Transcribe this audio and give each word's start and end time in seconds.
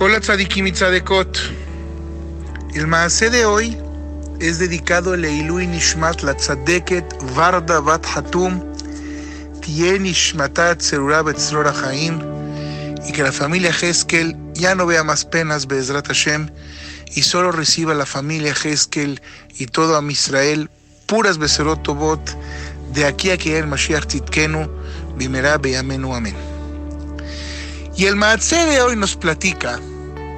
Hola 0.00 0.20
tzadikim 0.20 0.66
y 0.66 0.72
tzadekot. 0.72 1.38
El 2.74 2.86
maase 2.86 3.30
de 3.30 3.44
hoy 3.44 3.76
es 4.40 4.58
dedicado 4.58 5.12
a 5.12 5.16
Leilui 5.16 5.66
Nishmat 5.66 6.22
la 6.22 6.34
tzadeket 6.34 7.04
Varda 7.36 7.78
Bat 7.80 8.04
Hatum 8.06 8.60
Tie 9.60 9.98
Nishmatat 9.98 10.80
Zerura 10.80 11.22
Betzrora 11.22 11.72
Haim 11.84 12.18
y 13.06 13.12
que 13.12 13.22
la 13.22 13.32
familia 13.32 13.70
Heskel 13.70 14.36
ya 14.54 14.74
no 14.74 14.86
vea 14.86 15.04
más 15.04 15.24
penas 15.24 15.66
Bezrat 15.66 16.08
Hashem 16.08 16.48
y 17.14 17.22
solo 17.22 17.52
reciba 17.52 17.94
la 17.94 18.06
familia 18.06 18.54
Heskel 18.64 19.20
y 19.58 19.66
todo 19.66 19.96
Am 19.96 20.10
Israel 20.10 20.70
puras 21.06 21.38
Beserotobot 21.38 22.36
de 22.94 23.04
aquí 23.04 23.30
a 23.30 23.36
que 23.36 23.58
el 23.58 23.66
Mashiach 23.66 24.06
Tzidkenu 24.06 24.68
Bimera 25.16 25.58
Beyamenu 25.58 26.14
Amén. 26.14 26.51
Y 27.94 28.06
el 28.06 28.16
Maatse 28.16 28.56
de 28.56 28.80
hoy 28.80 28.96
nos 28.96 29.16
platica 29.16 29.78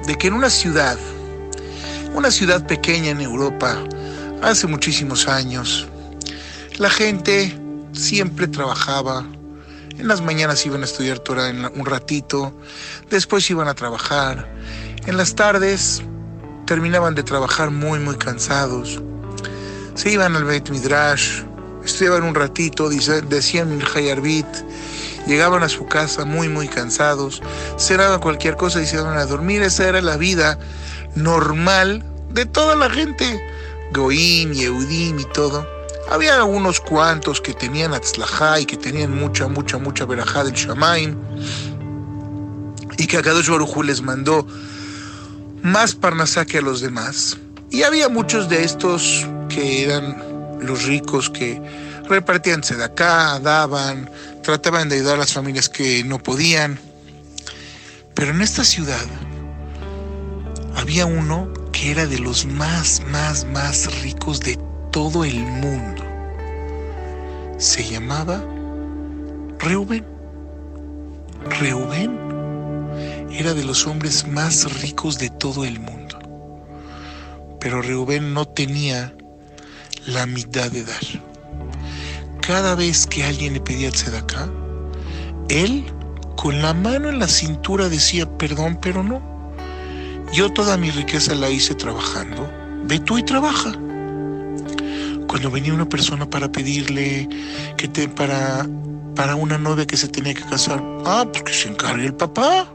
de 0.05 0.15
que 0.15 0.27
en 0.27 0.33
una 0.33 0.49
ciudad, 0.49 0.97
una 2.13 2.29
ciudad 2.29 2.67
pequeña 2.67 3.11
en 3.11 3.21
Europa, 3.21 3.81
hace 4.41 4.67
muchísimos 4.67 5.27
años, 5.27 5.87
la 6.77 6.89
gente 6.89 7.57
siempre 7.93 8.47
trabajaba. 8.47 9.25
En 9.97 10.09
las 10.09 10.21
mañanas 10.21 10.65
iban 10.65 10.81
a 10.81 10.85
estudiar 10.85 11.19
Torah 11.19 11.49
un 11.73 11.85
ratito, 11.85 12.53
después 13.09 13.49
iban 13.49 13.69
a 13.69 13.73
trabajar. 13.73 14.51
En 15.05 15.15
las 15.15 15.33
tardes 15.33 16.01
terminaban 16.65 17.15
de 17.15 17.23
trabajar 17.23 17.71
muy, 17.71 17.99
muy 17.99 18.17
cansados. 18.17 19.01
Se 19.93 20.11
iban 20.11 20.35
al 20.35 20.43
Beit 20.43 20.69
Midrash, 20.69 21.43
estudiaban 21.85 22.23
un 22.23 22.35
ratito, 22.35 22.89
decían 22.89 23.71
el 23.71 23.87
Hayarbit, 23.95 24.45
llegaban 25.25 25.63
a 25.63 25.69
su 25.69 25.85
casa 25.85 26.25
muy, 26.25 26.49
muy 26.49 26.67
cansados, 26.67 27.41
cenaban 27.77 28.19
cualquier 28.19 28.55
cosa 28.55 28.81
y 28.81 28.85
se 28.85 28.97
iban 28.97 29.17
a 29.17 29.25
dormir. 29.25 29.61
Esa 29.61 29.87
era 29.87 30.01
la 30.01 30.17
vida 30.17 30.57
normal 31.15 32.03
de 32.31 32.45
toda 32.45 32.75
la 32.75 32.89
gente, 32.89 33.41
Goim, 33.93 34.51
Yehudim 34.51 35.19
y 35.19 35.25
todo. 35.33 35.67
Había 36.09 36.43
unos 36.43 36.79
cuantos 36.79 37.41
que 37.41 37.53
tenían 37.53 37.93
Atzlajá 37.93 38.59
y 38.59 38.65
que 38.65 38.77
tenían 38.77 39.15
mucha, 39.15 39.47
mucha, 39.47 39.77
mucha 39.77 40.05
verajá 40.05 40.43
del 40.43 40.53
Shamaim 40.53 41.15
y 42.97 43.07
que 43.07 43.17
a 43.17 43.21
Kadosh 43.21 43.49
Baruj 43.49 43.83
les 43.83 44.01
mandó 44.01 44.45
más 45.63 45.95
parnasá 45.95 46.45
que 46.45 46.59
a 46.59 46.61
los 46.61 46.81
demás. 46.81 47.37
Y 47.71 47.83
había 47.83 48.07
muchos 48.07 48.49
de 48.49 48.63
estos 48.63 49.27
que 49.49 49.83
eran 49.83 50.59
los 50.61 50.83
ricos 50.83 51.29
que 51.29 51.61
repartían 52.07 52.61
acá, 52.83 53.39
daban, 53.39 54.09
trataban 54.41 54.89
de 54.89 54.95
ayudar 54.95 55.15
a 55.15 55.19
las 55.19 55.33
familias 55.33 55.69
que 55.69 56.03
no 56.03 56.19
podían. 56.19 56.79
Pero 58.13 58.31
en 58.31 58.41
esta 58.41 58.63
ciudad 58.63 59.05
había 60.75 61.05
uno 61.05 61.51
que 61.71 61.91
era 61.91 62.05
de 62.05 62.19
los 62.19 62.45
más, 62.45 63.01
más, 63.11 63.45
más 63.45 64.01
ricos 64.01 64.39
de 64.39 64.57
todo 64.91 65.25
el 65.25 65.39
mundo. 65.39 66.03
Se 67.57 67.83
llamaba 67.83 68.43
Reuben. 69.59 70.05
Reuben 71.59 72.17
era 73.31 73.53
de 73.53 73.63
los 73.63 73.85
hombres 73.87 74.27
más 74.27 74.81
ricos 74.81 75.19
de 75.19 75.29
todo 75.29 75.65
el 75.65 75.79
mundo. 75.79 76.19
Pero 77.59 77.81
Reuben 77.81 78.33
no 78.33 78.45
tenía 78.45 79.13
la 80.05 80.25
mitad 80.25 80.71
de 80.71 80.83
dar. 80.83 81.34
Cada 82.47 82.75
vez 82.75 83.07
que 83.07 83.23
alguien 83.23 83.53
le 83.53 83.59
pedía 83.59 83.89
acá, 83.89 84.47
él 85.49 85.85
con 86.35 86.61
la 86.61 86.73
mano 86.73 87.09
en 87.09 87.17
la 87.17 87.27
cintura 87.27 87.89
decía, 87.89 88.29
perdón, 88.37 88.77
pero 88.81 89.01
no. 89.01 89.19
Yo 90.31 90.51
toda 90.51 90.77
mi 90.77 90.91
riqueza 90.91 91.33
la 91.33 91.49
hice 91.49 91.73
trabajando. 91.73 92.47
Ve 92.83 92.99
tú 92.99 93.17
y 93.17 93.23
trabaja. 93.23 93.71
Cuando 95.27 95.49
venía 95.49 95.73
una 95.73 95.89
persona 95.89 96.29
para 96.29 96.51
pedirle 96.51 97.27
que 97.77 97.87
te 97.87 98.07
para 98.07 98.67
para 99.15 99.35
una 99.35 99.57
novia 99.57 99.87
que 99.87 99.97
se 99.97 100.07
tenía 100.09 100.33
que 100.33 100.43
casar, 100.43 100.83
ah, 101.05 101.25
pues 101.31 101.43
que 101.43 101.53
se 101.53 101.69
encargue 101.69 102.05
el 102.05 102.13
papá. 102.13 102.67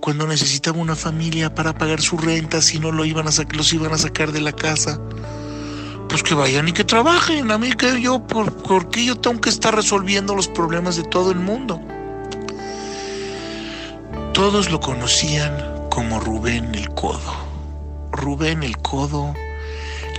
Cuando 0.00 0.26
necesitaba 0.26 0.78
una 0.78 0.94
familia 0.94 1.54
para 1.54 1.72
pagar 1.72 2.00
su 2.00 2.18
renta, 2.18 2.60
si 2.60 2.78
no 2.78 2.92
lo 2.92 3.04
iban 3.04 3.28
a 3.28 3.30
los 3.52 3.72
iban 3.72 3.92
a 3.92 3.98
sacar 3.98 4.32
de 4.32 4.40
la 4.40 4.52
casa, 4.52 5.00
pues 6.08 6.22
que 6.22 6.34
vayan 6.34 6.68
y 6.68 6.72
que 6.72 6.84
trabajen. 6.84 7.50
A 7.50 7.58
mí 7.58 7.72
que 7.72 8.00
yo, 8.00 8.20
por, 8.20 8.52
porque 8.62 9.04
yo 9.04 9.16
tengo 9.16 9.40
que 9.40 9.50
estar 9.50 9.74
resolviendo 9.74 10.34
los 10.34 10.48
problemas 10.48 10.96
de 10.96 11.04
todo 11.04 11.30
el 11.30 11.38
mundo. 11.38 11.80
Todos 14.32 14.70
lo 14.70 14.80
conocían 14.80 15.52
como 15.90 16.20
Rubén 16.20 16.74
el 16.74 16.88
Codo. 16.90 17.34
Rubén 18.12 18.62
el 18.62 18.76
Codo, 18.78 19.34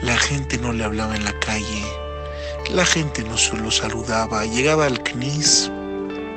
la 0.01 0.17
gente 0.17 0.57
no 0.57 0.71
le 0.73 0.83
hablaba 0.83 1.15
en 1.15 1.25
la 1.25 1.37
calle, 1.39 1.83
la 2.71 2.85
gente 2.85 3.23
no 3.23 3.37
se 3.37 3.57
lo 3.57 3.71
saludaba, 3.71 4.45
llegaba 4.45 4.85
al 4.85 5.01
CNIS, 5.03 5.71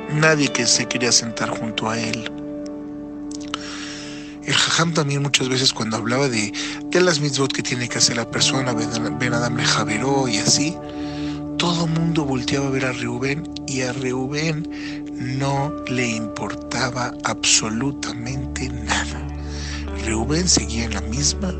nadie 0.09 0.51
que 0.51 0.65
se 0.65 0.87
quería 0.87 1.11
sentar 1.11 1.49
junto 1.49 1.89
a 1.89 1.99
él. 1.99 2.32
El 4.45 4.53
Jajam 4.53 4.93
también 4.93 5.21
muchas 5.21 5.47
veces 5.47 5.71
cuando 5.71 5.97
hablaba 5.97 6.27
de, 6.27 6.51
de 6.85 7.01
las 7.01 7.21
mitzvot 7.21 7.53
que 7.53 7.63
tiene 7.63 7.87
que 7.87 7.97
hacer 7.97 8.17
la 8.17 8.29
persona, 8.29 8.73
Ben 8.73 9.33
Adam 9.33 9.55
le 9.55 9.63
javeró 9.63 10.27
y 10.27 10.37
así, 10.37 10.75
todo 11.57 11.87
mundo 11.87 12.25
volteaba 12.25 12.67
a 12.67 12.71
ver 12.71 12.85
a 12.85 12.91
Reubén 12.91 13.49
y 13.67 13.81
a 13.81 13.93
Reubén 13.93 14.67
no 15.13 15.71
le 15.87 16.07
importaba 16.07 17.13
absolutamente 17.23 18.67
nada. 18.67 19.25
Reubén 20.05 20.49
seguía 20.49 20.85
en 20.85 20.93
la 20.95 21.01
misma, 21.01 21.53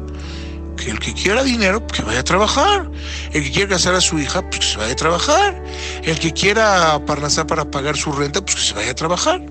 que 0.76 0.92
el 0.92 1.00
que 1.00 1.14
quiera 1.14 1.42
dinero, 1.42 1.80
pues 1.88 2.02
que 2.02 2.06
vaya 2.06 2.20
a 2.20 2.24
trabajar. 2.24 2.92
El 3.32 3.44
que 3.44 3.52
quiera 3.52 3.70
casar 3.70 3.96
a 3.96 4.02
su 4.02 4.20
hija, 4.20 4.42
pues 4.50 4.60
que 4.60 4.66
se 4.66 4.78
vaya 4.78 4.92
a 4.92 4.98
trabajar. 4.98 5.64
El 6.04 6.20
que 6.20 6.34
quiera 6.34 7.00
parnasar 7.06 7.48
para 7.48 7.64
pagar 7.64 7.96
su 7.96 8.12
renta, 8.12 8.42
pues 8.42 8.56
que 8.56 8.62
se 8.62 8.74
vaya 8.74 8.92
a 8.92 8.96
trabajar. 8.96 9.42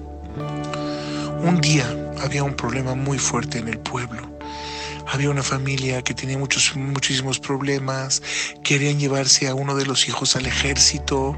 Un 1.42 1.60
día 1.62 2.01
había 2.22 2.44
un 2.44 2.55
problema 2.55 2.94
muy 2.94 3.19
fuerte 3.19 3.59
en 3.59 3.69
el 3.69 3.78
pueblo. 3.78 4.22
Había 5.09 5.31
una 5.31 5.43
familia 5.43 6.00
que 6.03 6.15
tenía 6.15 6.38
muchos, 6.38 6.75
muchísimos 6.77 7.38
problemas, 7.38 8.22
querían 8.62 8.99
llevarse 8.99 9.49
a 9.49 9.55
uno 9.55 9.75
de 9.75 9.84
los 9.84 10.09
hijos 10.09 10.37
al 10.37 10.47
ejército. 10.47 11.37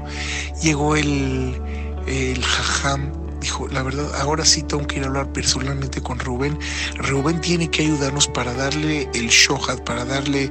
Llegó 0.61 0.95
el, 0.95 1.59
el 2.07 2.43
jajam, 2.43 3.11
dijo, 3.41 3.67
la 3.67 3.83
verdad, 3.83 4.09
ahora 4.21 4.45
sí 4.45 4.61
tengo 4.61 4.85
que 4.87 4.97
ir 4.97 5.03
a 5.03 5.07
hablar 5.07 5.33
personalmente 5.33 6.01
con 6.01 6.19
Rubén. 6.19 6.57
Rubén 6.97 7.41
tiene 7.41 7.69
que 7.69 7.81
ayudarnos 7.81 8.27
para 8.27 8.53
darle 8.53 9.09
el 9.13 9.27
shohad, 9.27 9.83
para 9.83 10.05
darle 10.05 10.49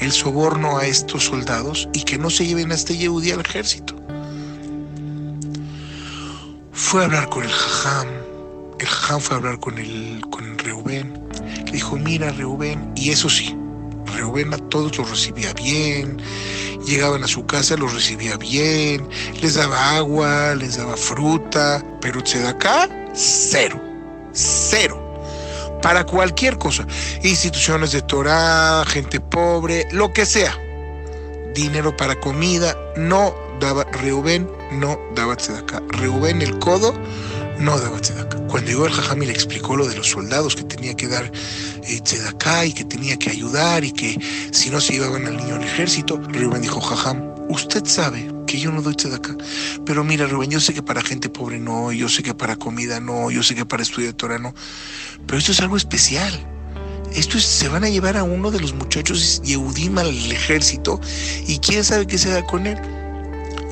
el 0.00 0.12
soborno 0.12 0.78
a 0.78 0.86
estos 0.86 1.24
soldados 1.24 1.88
y 1.92 2.04
que 2.04 2.16
no 2.16 2.30
se 2.30 2.46
lleven 2.46 2.70
a 2.72 2.76
este 2.76 2.96
Yehudi 2.96 3.32
al 3.32 3.40
ejército. 3.40 3.96
Fue 6.72 7.02
a 7.02 7.04
hablar 7.04 7.28
con 7.28 7.44
el 7.44 7.50
jajam, 7.50 8.21
el 8.82 8.88
jajam 8.88 9.20
fue 9.20 9.34
a 9.34 9.38
hablar 9.38 9.60
con, 9.60 9.78
el, 9.78 10.20
con 10.30 10.58
Reubén. 10.58 11.28
Le 11.66 11.72
dijo, 11.72 11.96
mira 11.96 12.30
Reubén, 12.30 12.92
y 12.96 13.10
eso 13.10 13.30
sí, 13.30 13.56
Reubén 14.06 14.52
a 14.52 14.58
todos 14.58 14.98
los 14.98 15.08
recibía 15.08 15.52
bien, 15.52 16.20
llegaban 16.84 17.22
a 17.22 17.28
su 17.28 17.46
casa, 17.46 17.76
los 17.76 17.94
recibía 17.94 18.36
bien, 18.36 19.08
les 19.40 19.54
daba 19.54 19.96
agua, 19.96 20.56
les 20.56 20.76
daba 20.76 20.96
fruta, 20.96 21.84
pero 22.00 22.20
acá 22.48 22.88
cero, 23.14 23.80
cero. 24.32 24.98
Para 25.80 26.04
cualquier 26.04 26.58
cosa, 26.58 26.84
instituciones 27.22 27.92
de 27.92 28.02
Torah, 28.02 28.84
gente 28.86 29.20
pobre, 29.20 29.86
lo 29.92 30.12
que 30.12 30.26
sea. 30.26 30.58
Dinero 31.54 31.96
para 31.96 32.18
comida, 32.18 32.76
no 32.96 33.32
daba 33.60 33.84
Reubén, 33.84 34.48
no 34.72 34.98
daba 35.14 35.34
acá. 35.34 35.82
Reubén 35.88 36.42
el 36.42 36.58
codo 36.58 36.94
no 37.62 37.78
daba 37.78 38.00
tzedaká. 38.00 38.38
Cuando 38.48 38.70
llegó 38.70 38.86
el 38.86 38.92
jajam 38.92 39.20
le 39.20 39.30
explicó 39.30 39.76
lo 39.76 39.86
de 39.86 39.96
los 39.96 40.10
soldados 40.10 40.56
que 40.56 40.64
tenía 40.64 40.94
que 40.94 41.06
dar 41.06 41.30
eh, 41.84 42.02
y 42.66 42.72
que 42.72 42.84
tenía 42.84 43.16
que 43.16 43.30
ayudar 43.30 43.84
y 43.84 43.92
que 43.92 44.18
si 44.50 44.68
no 44.70 44.80
se 44.80 44.94
llevaban 44.94 45.26
al 45.26 45.36
niño 45.36 45.54
al 45.54 45.62
ejército, 45.62 46.16
Rubén 46.16 46.62
dijo, 46.62 46.80
jajam, 46.80 47.22
usted 47.48 47.84
sabe 47.86 48.28
que 48.46 48.58
yo 48.58 48.72
no 48.72 48.82
doy 48.82 48.96
tzedaká, 48.96 49.36
pero 49.86 50.02
mira 50.04 50.26
Rubén, 50.26 50.50
yo 50.50 50.60
sé 50.60 50.74
que 50.74 50.82
para 50.82 51.02
gente 51.02 51.28
pobre 51.28 51.58
no, 51.58 51.92
yo 51.92 52.08
sé 52.08 52.22
que 52.22 52.34
para 52.34 52.56
comida 52.56 53.00
no, 53.00 53.30
yo 53.30 53.42
sé 53.42 53.54
que 53.54 53.64
para 53.64 53.82
estudiar 53.82 54.12
Torah 54.14 54.38
no, 54.38 54.54
pero 55.26 55.38
esto 55.38 55.52
es 55.52 55.60
algo 55.60 55.76
especial. 55.76 56.48
Esto 57.14 57.36
es, 57.36 57.44
se 57.44 57.68
van 57.68 57.84
a 57.84 57.90
llevar 57.90 58.16
a 58.16 58.22
uno 58.22 58.50
de 58.50 58.58
los 58.58 58.72
muchachos 58.72 59.42
Yehudim 59.44 59.98
al 59.98 60.32
ejército 60.32 60.98
y 61.46 61.58
quién 61.58 61.84
sabe 61.84 62.06
qué 62.06 62.16
se 62.16 62.30
da 62.30 62.42
con 62.46 62.66
él. 62.66 62.78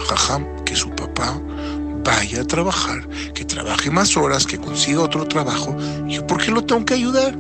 Jajam, 0.09 0.45
que 0.67 0.77
su 0.77 0.91
papá 0.91 1.41
vaya 2.05 2.43
a 2.43 2.45
trabajar, 2.45 3.07
que 3.35 3.45
trabaje 3.45 3.91
más 3.91 4.17
horas, 4.17 4.47
que 4.47 4.59
consiga 4.59 5.01
otro 5.01 5.27
trabajo. 5.27 5.77
¿Yo 6.09 6.27
por 6.27 6.43
qué 6.43 6.51
lo 6.51 6.65
tengo 6.65 6.85
que 6.85 6.95
ayudar? 6.95 7.37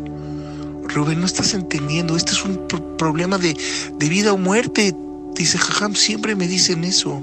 Rubén, 0.95 1.21
no 1.21 1.27
estás 1.27 1.55
entendiendo, 1.55 2.17
este 2.17 2.33
es 2.33 2.45
un 2.45 2.67
problema 2.99 3.39
de, 3.39 3.57
de, 3.99 4.09
vida 4.09 4.33
o 4.33 4.39
muerte. 4.39 4.95
Dice 5.35 5.57
Jajam, 5.59 5.95
siempre 5.95 6.35
me 6.35 6.49
dicen 6.49 6.85
eso. 6.85 7.23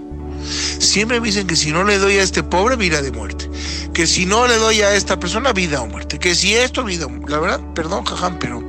Siempre 0.79 1.19
me 1.19 1.27
dicen 1.27 1.47
que 1.47 1.55
si 1.55 1.71
no 1.71 1.83
le 1.83 1.97
doy 1.97 2.15
a 2.17 2.23
este 2.23 2.43
pobre, 2.43 2.77
vida 2.77 3.01
de 3.01 3.11
muerte. 3.11 3.49
Que 3.93 4.07
si 4.07 4.25
no 4.25 4.47
le 4.47 4.55
doy 4.57 4.81
a 4.81 4.95
esta 4.95 5.19
persona, 5.19 5.51
vida 5.51 5.81
o 5.81 5.87
muerte. 5.87 6.17
Que 6.17 6.33
si 6.33 6.53
esto, 6.53 6.83
vida 6.83 7.07
o 7.07 7.09
muerte. 7.09 7.31
La 7.31 7.39
verdad, 7.39 7.61
perdón, 7.73 8.05
jajam, 8.05 8.39
pero 8.39 8.61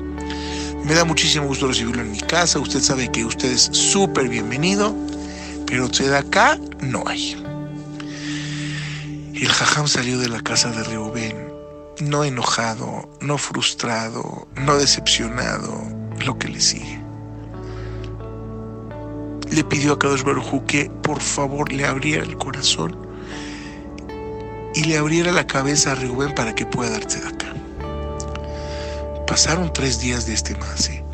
me 0.85 0.95
da 0.95 1.05
muchísimo 1.05 1.47
gusto 1.47 1.69
recibirlo 1.69 2.03
en 2.03 2.11
mi 2.11 2.21
casa. 2.21 2.59
Usted 2.59 2.81
sabe 2.81 3.11
que 3.13 3.25
usted 3.25 3.53
es 3.53 3.71
súper 3.73 4.29
bienvenido. 4.29 4.95
Pero 5.67 5.85
usted 5.85 6.13
acá 6.13 6.59
no 6.81 7.05
hay. 7.07 7.48
El 9.41 9.51
jajam 9.51 9.87
salió 9.87 10.19
de 10.19 10.29
la 10.29 10.41
casa 10.41 10.73
de 10.73 10.83
Reubén, 10.83 11.53
no 12.01 12.25
enojado, 12.25 13.09
no 13.21 13.39
frustrado, 13.39 14.49
no 14.57 14.77
decepcionado, 14.79 15.81
lo 16.27 16.37
que 16.41 16.49
le 16.49 16.61
sigue. 16.61 17.01
Le 19.49 19.63
pidió 19.63 19.93
a 19.93 19.99
Kadosh 20.01 20.25
Baruj 20.25 20.65
que 20.67 20.91
por 21.05 21.21
favor 21.21 21.73
le 21.73 21.87
abriera 21.87 22.25
el 22.25 22.37
corazón 22.37 22.99
y 24.75 24.83
le 24.83 24.99
abriera 24.99 25.31
la 25.31 25.47
cabeza 25.47 25.93
a 25.93 25.95
Reubén 25.95 26.35
para 26.35 26.57
que 26.57 26.67
pueda 26.67 26.91
darse 26.91 27.21
de 27.21 27.29
acá. 27.29 27.55
Pasaron 29.29 29.73
tres 29.73 30.01
días 30.01 30.27
de 30.27 30.35
este 30.35 30.57
mase 30.57 31.05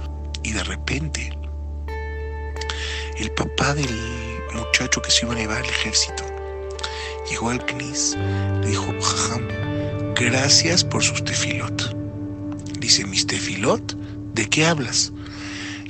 y 0.43 0.53
de 0.53 0.65
repente 0.65 1.37
el 3.19 3.31
papá 3.33 3.75
del 3.75 3.95
muchacho 4.55 5.03
que 5.03 5.11
se 5.11 5.27
iba 5.27 5.35
a 5.35 5.37
llevar 5.37 5.59
al 5.59 5.69
ejército 5.69 6.34
llegó 7.29 7.51
al 7.51 7.65
CNIS, 7.65 8.17
le 8.61 8.69
dijo, 8.69 8.87
jajam, 9.01 9.43
gracias 10.15 10.85
por 10.85 11.03
sus 11.03 11.25
tefilot. 11.25 11.95
Dice, 12.79 13.05
¿mis 13.07 13.27
tefilot? 13.27 13.97
¿De 14.35 14.49
qué 14.49 14.67
hablas? 14.67 15.13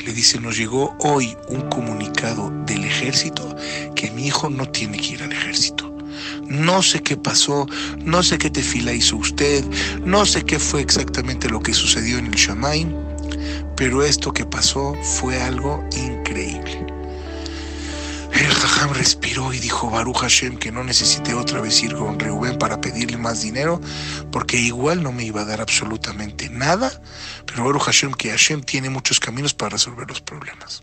Le 0.04 0.12
dice, 0.12 0.38
nos 0.38 0.56
llegó 0.56 0.94
hoy 1.00 1.36
un 1.48 1.62
comunicado 1.70 2.52
del 2.66 2.84
ejército 2.84 3.56
que 3.94 4.10
mi 4.10 4.26
hijo 4.26 4.50
no 4.50 4.68
tiene 4.68 4.98
que 4.98 5.14
ir 5.14 5.22
al 5.22 5.32
ejército. 5.32 5.90
No 6.46 6.82
sé 6.82 7.02
qué 7.02 7.16
pasó, 7.16 7.66
no 8.04 8.22
sé 8.22 8.38
qué 8.38 8.50
tefila 8.50 8.92
hizo 8.92 9.16
usted, 9.16 9.64
no 10.04 10.26
sé 10.26 10.44
qué 10.44 10.58
fue 10.58 10.82
exactamente 10.82 11.48
lo 11.48 11.60
que 11.60 11.72
sucedió 11.72 12.18
en 12.18 12.26
el 12.26 12.34
Shamaim, 12.34 12.94
pero 13.76 14.04
esto 14.04 14.32
que 14.32 14.44
pasó 14.44 14.94
fue 15.02 15.40
algo 15.42 15.82
increíble. 15.96 16.93
El 18.34 18.52
Jajam 18.52 18.92
respiró 18.94 19.52
y 19.52 19.60
dijo 19.60 19.88
Baruch 19.90 20.18
Hashem 20.18 20.58
que 20.58 20.72
no 20.72 20.82
necesité 20.82 21.34
otra 21.34 21.60
vez 21.60 21.80
ir 21.84 21.94
con 21.94 22.18
Reuben 22.18 22.58
para 22.58 22.80
pedirle 22.80 23.16
más 23.16 23.42
dinero, 23.42 23.80
porque 24.32 24.56
igual 24.56 25.04
no 25.04 25.12
me 25.12 25.24
iba 25.24 25.42
a 25.42 25.44
dar 25.44 25.60
absolutamente 25.60 26.50
nada, 26.50 26.90
pero 27.46 27.64
Baruch 27.64 27.82
Hashem 27.82 28.12
que 28.12 28.30
Hashem 28.30 28.62
tiene 28.62 28.90
muchos 28.90 29.20
caminos 29.20 29.54
para 29.54 29.70
resolver 29.70 30.08
los 30.08 30.20
problemas. 30.20 30.82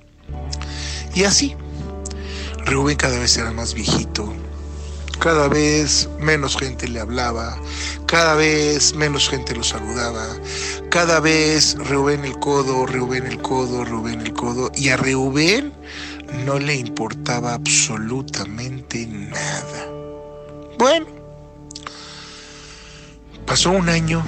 Y 1.14 1.26
así, 1.26 1.56
Reuben 2.66 2.96
cada 2.96 3.20
vez 3.20 3.36
era 3.36 3.52
más 3.52 3.74
viejito, 3.74 4.34
cada 5.20 5.50
vez 5.50 6.08
menos 6.20 6.56
gente 6.58 6.88
le 6.88 7.02
hablaba, 7.02 7.58
cada 8.08 8.36
vez 8.36 8.96
menos 8.96 9.30
gente 9.30 9.54
lo 9.56 9.64
saludaba, 9.64 10.26
cada 10.90 11.20
vez 11.20 11.76
Reuben 11.78 12.24
el 12.24 12.40
codo, 12.40 12.86
Reuben 12.86 13.28
el 13.28 13.42
codo, 13.42 13.84
Reuben 13.84 14.22
el 14.22 14.34
codo, 14.34 14.72
y 14.74 14.88
a 14.88 14.98
Reuben 14.98 15.74
no 16.46 16.60
le 16.60 16.76
importaba 16.76 17.54
absolutamente 17.54 19.06
nada. 19.08 19.88
Bueno, 20.78 21.06
pasó 23.46 23.72
un 23.72 23.90
año, 23.90 24.24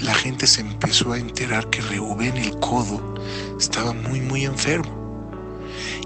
la 0.00 0.14
gente 0.14 0.46
se 0.46 0.60
empezó 0.60 1.12
a 1.12 1.18
enterar 1.18 1.68
que 1.70 1.80
Reubén 1.80 2.36
el 2.36 2.58
codo 2.60 3.14
estaba 3.58 3.92
muy, 3.92 4.20
muy 4.20 4.44
enfermo 4.44 5.04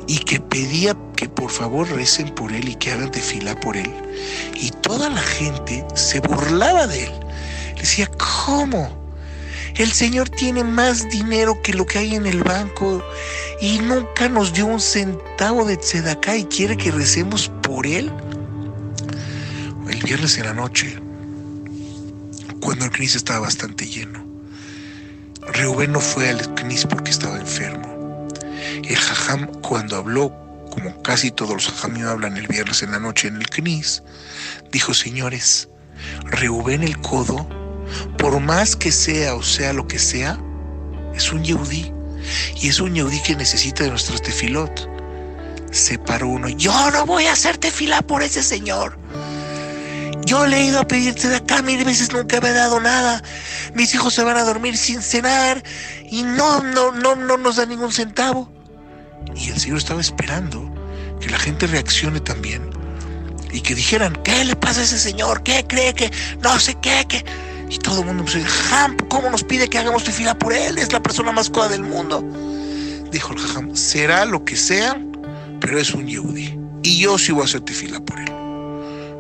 y 0.07 0.19
que 0.19 0.41
pedía 0.41 0.97
que 1.17 1.29
por 1.29 1.51
favor 1.51 1.89
recen 1.91 2.35
por 2.35 2.53
él 2.53 2.69
y 2.69 2.75
que 2.77 2.93
hagan 2.93 3.11
de 3.11 3.21
fila 3.21 3.59
por 3.61 3.77
él. 3.77 3.93
Y 4.55 4.71
toda 4.71 5.11
la 5.11 5.21
gente 5.21 5.85
se 5.95 6.21
burlaba 6.21 6.87
de 6.87 7.05
él. 7.05 7.13
Decía, 7.77 8.11
¿cómo? 8.47 8.98
El 9.79 9.93
Señor 9.93 10.29
tiene 10.29 10.65
más 10.65 11.09
dinero 11.09 11.63
que 11.63 11.73
lo 11.73 11.87
que 11.87 12.01
hay 12.01 12.17
en 12.17 12.27
el 12.27 12.43
banco 12.43 13.01
y 13.61 13.79
nunca 13.79 14.29
nos 14.29 14.53
dio 14.53 14.67
un 14.67 14.81
centavo 14.81 15.65
de 15.65 15.77
tzedaká 15.77 16.37
y 16.37 16.47
quiere 16.47 16.77
que 16.77 16.91
recemos 16.91 17.49
por 17.63 17.87
él. 17.87 18.13
El 19.89 20.03
viernes 20.03 20.37
en 20.37 20.47
la 20.47 20.53
noche, 20.53 21.01
cuando 22.61 22.87
el 22.87 22.91
CNIS 22.91 23.15
estaba 23.15 23.39
bastante 23.39 23.87
lleno, 23.87 24.27
Reuben 25.53 25.93
no 25.93 26.01
fue 26.01 26.29
al 26.29 26.41
CNIS 26.57 26.87
porque 26.87 27.13
estaba 27.13 27.39
enfermo. 27.39 28.27
El 28.83 28.97
jajam, 28.97 29.47
cuando 29.63 29.95
habló, 29.95 30.35
como 30.73 31.01
casi 31.03 31.31
todos 31.31 31.53
los 31.53 31.69
jajamim 31.69 32.05
hablan 32.05 32.37
el 32.37 32.49
viernes 32.49 32.83
en 32.83 32.91
la 32.91 32.99
noche 32.99 33.29
en 33.29 33.37
el 33.37 33.47
CNIS, 33.49 34.03
dijo, 34.73 34.93
señores, 34.93 35.69
Reuben 36.25 36.83
el 36.83 36.99
codo 36.99 37.58
por 38.17 38.41
más 38.41 38.77
que 38.77 38.93
sea 38.93 39.35
o 39.35 39.43
sea 39.43 39.73
lo 39.73 39.87
que 39.87 39.99
sea, 39.99 40.39
es 41.15 41.33
un 41.33 41.45
yehudí. 41.45 41.93
Y 42.57 42.69
es 42.69 42.81
un 42.81 42.95
yehudí 42.95 43.21
que 43.23 43.37
necesita 43.37 43.85
de 43.85 43.91
nuestros 43.91 44.23
tefilot. 44.23 44.89
Se 45.71 45.99
paró 45.99 46.29
uno, 46.29 46.49
yo 46.49 46.91
no 46.91 47.07
voy 47.07 47.27
a 47.27 47.33
hacer 47.33 47.59
tefilá 47.59 48.03
por 48.03 48.23
ese 48.23 48.43
señor. 48.43 48.99
Yo 50.25 50.47
le 50.47 50.59
he 50.59 50.65
ido 50.67 50.81
a 50.81 50.87
pedirte 50.87 51.29
de 51.29 51.37
acá 51.37 51.63
mil 51.63 51.85
veces, 51.85 52.13
nunca 52.13 52.41
me 52.41 52.49
ha 52.49 52.53
dado 52.53 52.81
nada. 52.81 53.23
Mis 53.75 53.95
hijos 53.95 54.15
se 54.15 54.23
van 54.23 54.37
a 54.37 54.45
dormir 54.45 54.77
sin 54.77 55.01
cenar 55.01 55.63
y 56.11 56.23
no, 56.23 56.63
no, 56.63 56.93
no, 56.93 57.17
no 57.17 57.37
nos 57.39 57.57
da 57.57 57.67
ningún 57.67 57.93
centavo. 57.93 58.51
Y 59.35 59.51
el 59.51 59.59
Señor 59.59 59.79
estaba 59.79 60.01
esperando 60.01 60.71
que 61.21 61.29
la 61.29 61.39
gente 61.39 61.67
reaccione 61.67 62.21
también 62.21 62.69
y 63.51 63.61
que 63.61 63.75
dijeran, 63.75 64.15
¿qué 64.25 64.45
le 64.45 64.57
pasa 64.57 64.81
a 64.81 64.85
ese 64.85 64.99
señor? 64.99 65.43
¿Qué 65.43 65.65
cree 65.67 65.95
que 65.95 66.11
no 66.43 66.59
sé 66.59 66.77
qué? 66.83 67.07
que 67.09 67.25
y 67.71 67.79
todo 67.79 68.01
el 68.01 68.07
mundo 68.07 68.23
empezó 68.23 68.39
a 68.39 68.43
decir, 68.43 68.57
Jajam, 68.57 68.97
¿cómo 69.09 69.31
nos 69.31 69.45
pide 69.45 69.69
que 69.69 69.79
hagamos 69.79 70.05
tefila 70.05 70.39
por 70.39 70.53
él? 70.53 70.79
Es 70.79 70.93
la 70.93 71.03
persona 71.03 71.33
más 71.33 71.51
coda 71.51 71.69
del 71.69 71.83
mundo. 71.83 72.25
Dijo 73.11 73.33
el 73.33 73.39
Jajam, 73.39 73.77
será 73.77 74.25
lo 74.25 74.45
que 74.45 74.57
sea, 74.57 75.01
pero 75.61 75.79
es 75.79 75.93
un 75.93 76.07
Yehudi. 76.07 76.59
Y 76.83 76.99
yo 76.99 77.19
sí 77.19 77.33
voy 77.33 77.43
a 77.43 77.45
hacer 77.45 77.61
tefila 77.63 78.01
por 78.01 78.19
él. 78.19 78.33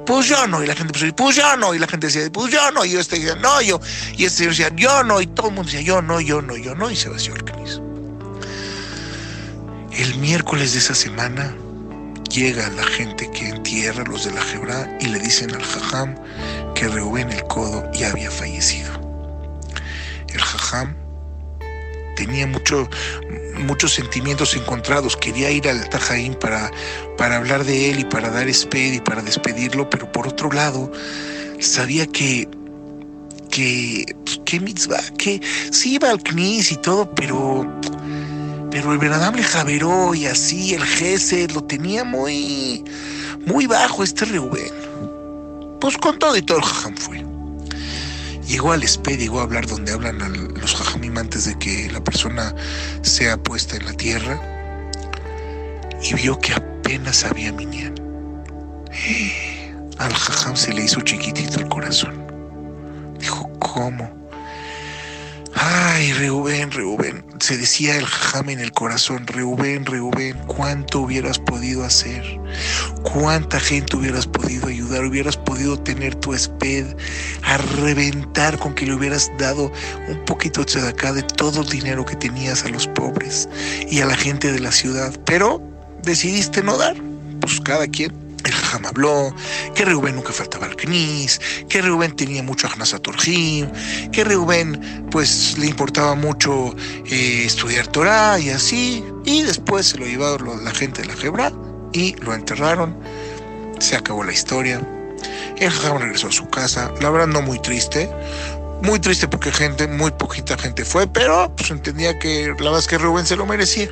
Pues 0.07 0.27
yo 0.27 0.47
no. 0.47 0.65
Y 0.65 0.67
la 0.67 0.75
gente 0.75 0.89
empezó 0.89 1.05
a 1.05 1.07
decir, 1.07 1.15
pues 1.15 1.37
yo 1.37 1.57
no. 1.59 1.75
Y 1.75 1.79
la 1.79 1.87
gente 1.87 2.07
decía, 2.07 2.31
pues 2.33 2.51
yo 2.51 2.71
no. 2.71 2.85
Y 2.85 2.93
yo 2.93 3.01
este 3.01 3.19
decía, 3.19 3.35
no, 3.37 3.61
yo. 3.61 3.79
Y 4.17 4.25
este 4.25 4.47
decía, 4.47 4.71
yo 4.75 5.05
no. 5.05 5.21
Y 5.21 5.27
todo 5.27 5.49
el 5.49 5.55
mundo 5.55 5.71
decía, 5.71 5.83
yo 5.83 6.01
no, 6.01 6.19
yo 6.21 6.41
no, 6.41 6.57
yo 6.57 6.75
no. 6.75 6.91
Y 6.91 6.97
se 6.97 7.11
vació 7.11 7.35
el 7.35 7.45
caniz. 7.45 7.81
El 9.93 10.15
miércoles 10.17 10.73
de 10.73 10.79
esa 10.79 10.95
semana 10.95 11.55
llega 12.31 12.71
la 12.71 12.85
gente 12.85 13.31
que 13.31 13.49
entierra 13.49 14.05
los 14.05 14.25
de 14.25 14.33
la 14.33 14.41
Jebra 14.43 14.97
y 15.01 15.09
le 15.09 15.19
dicen 15.19 15.55
al 15.55 15.63
Jajam 15.63 16.15
que 16.79 16.87
Reubén 16.87 17.29
el 17.33 17.43
codo 17.45 17.91
ya 17.93 18.11
había 18.11 18.31
fallecido. 18.31 18.93
El 20.33 20.41
Jajam 20.41 20.95
tenía 22.15 22.47
mucho, 22.47 22.89
muchos 23.67 23.95
sentimientos 23.95 24.55
encontrados, 24.55 25.17
quería 25.17 25.51
ir 25.51 25.69
al 25.69 25.89
Tajaín 25.89 26.35
para, 26.35 26.71
para 27.17 27.39
hablar 27.39 27.65
de 27.65 27.91
él 27.91 28.01
y 28.01 28.05
para 28.05 28.31
dar 28.31 28.49
esped 28.49 28.93
y 28.93 29.01
para 29.01 29.23
despedirlo, 29.23 29.91
pero 29.91 30.11
por 30.13 30.29
otro 30.29 30.53
lado 30.53 30.93
sabía 31.59 32.07
que 32.07 32.49
que, 33.51 34.05
pues, 34.25 34.41
que 34.45 34.61
mitzvah, 34.61 35.03
que 35.17 35.41
sí 35.73 35.95
iba 35.95 36.11
al 36.11 36.23
Knis 36.23 36.71
y 36.71 36.77
todo, 36.77 37.13
pero 37.15 37.67
pero 38.71 38.93
el 38.93 38.99
Benadam 38.99 39.35
le 39.35 39.43
javeró 39.43 40.15
y 40.15 40.27
así 40.27 40.75
el 40.75 40.85
Gesed 40.85 41.51
lo 41.53 41.65
tenía 41.65 42.05
muy, 42.05 42.85
muy 43.47 43.67
bajo 43.67 44.05
este 44.05 44.27
Reuben. 44.27 44.78
Pues 45.81 45.97
con 45.97 46.19
todo 46.19 46.37
y 46.37 46.43
todo 46.43 46.59
el 46.59 46.65
jajam 46.65 46.97
fue. 46.97 47.25
Llegó 48.47 48.73
al 48.73 48.83
espé, 48.83 49.17
llegó 49.17 49.41
a 49.41 49.43
hablar 49.43 49.67
donde 49.67 49.93
hablan 49.93 50.23
a 50.23 50.29
los 50.29 50.75
jajamim 50.75 51.17
antes 51.19 51.45
de 51.45 51.59
que 51.59 51.91
la 51.93 52.03
persona 52.03 52.55
sea 53.03 53.37
puesta 53.37 53.77
en 53.77 53.85
la 53.85 53.93
tierra 53.93 54.41
y 56.03 56.15
vio 56.15 56.39
que 56.39 56.55
apenas 56.55 57.25
había 57.25 57.53
minyan. 57.53 57.95
Al 59.99 60.15
jajam 60.15 60.57
se 60.57 60.73
le 60.73 60.85
hizo 60.85 61.01
chiquitito 61.01 61.61
el 61.61 61.69
corazón. 61.69 62.25
Dijo, 63.19 63.51
¿cómo? 63.59 64.18
Ay, 65.71 66.15
Reuben, 66.15 66.71
Reuben, 66.71 67.23
se 67.41 67.59
decía 67.59 67.99
el 67.99 68.07
jajam 68.07 68.49
en 68.49 68.61
el 68.61 68.73
corazón, 68.73 69.27
Reuben, 69.27 69.85
Reuben, 69.85 70.35
¿cuánto 70.47 71.01
hubieras 71.01 71.39
podido 71.39 71.85
hacer? 71.85 72.25
¿Cuánta 73.03 73.61
gente 73.61 73.95
hubieras 73.99 74.27
podido 74.27 74.69
ayudar? 74.69 75.05
Hubieras 75.05 75.37
podido 75.37 75.79
tener 75.79 76.15
tu 76.15 76.33
esped 76.33 76.87
a 77.43 77.59
reventar 77.59 78.59
con 78.59 78.75
que 78.75 78.87
le 78.87 78.95
hubieras 78.95 79.31
dado 79.39 79.71
un 80.09 80.25
poquito 80.25 80.65
de 80.65 80.89
acá 80.89 81.13
de 81.13 81.23
todo 81.23 81.61
el 81.61 81.69
dinero 81.69 82.03
que 82.03 82.17
tenías 82.17 82.65
a 82.65 82.71
los 82.71 82.87
pobres 82.87 83.47
y 83.91 84.01
a 84.01 84.07
la 84.07 84.17
gente 84.17 84.51
de 84.51 84.61
la 84.61 84.73
ciudad, 84.73 85.15
pero 85.27 85.61
decidiste 86.03 86.63
no 86.63 86.79
dar, 86.79 86.97
pues 87.43 87.61
cada 87.61 87.87
quien 87.87 88.28
el 88.45 88.53
Jajam 88.53 88.87
habló, 88.87 89.35
que 89.75 89.85
Reuben 89.85 90.17
nunca 90.17 90.33
faltaba 90.33 90.67
al 90.67 90.77
Knis, 90.77 91.41
que 91.69 91.83
Reuben 91.83 92.15
tenía 92.17 92.43
mucho 92.43 92.69
Torjim, 93.03 93.71
que 94.13 94.25
Reuben 94.25 95.07
pues 95.11 95.57
le 95.59 95.67
importaba 95.67 96.15
mucho 96.15 96.75
eh, 97.07 97.45
estudiar 97.45 97.87
Torah 97.89 98.39
y 98.39 98.51
así, 98.51 99.05
y 99.25 99.43
después 99.43 99.89
se 99.89 99.99
lo 99.99 100.07
llevaba 100.07 100.39
la 100.63 100.71
gente 100.71 101.03
de 101.03 101.09
la 101.09 101.17
Jebra 101.17 101.53
y 101.93 102.15
lo 102.17 102.35
enterraron. 102.35 102.97
Se 103.79 103.97
acabó 103.97 104.25
la 104.25 104.33
historia. 104.33 104.81
El 105.59 105.71
jajam 105.71 105.99
regresó 105.99 106.29
a 106.29 106.33
su 106.33 106.49
casa. 106.49 106.93
La 107.01 107.11
verdad 107.11 107.27
no 107.27 107.43
muy 107.43 107.61
triste. 107.61 108.11
Muy 108.83 109.01
triste 109.01 109.27
porque 109.27 109.51
gente, 109.51 109.89
muy 109.89 110.13
poquita 110.13 110.57
gente 110.57 110.85
fue, 110.85 111.07
pero 111.09 111.53
pues 111.57 111.71
entendía 111.71 112.17
que 112.19 112.47
la 112.47 112.55
verdad 112.55 112.79
es 112.79 112.87
que 112.87 112.99
Rubén 112.99 113.27
se 113.27 113.35
lo 113.35 113.45
merecía. 113.45 113.89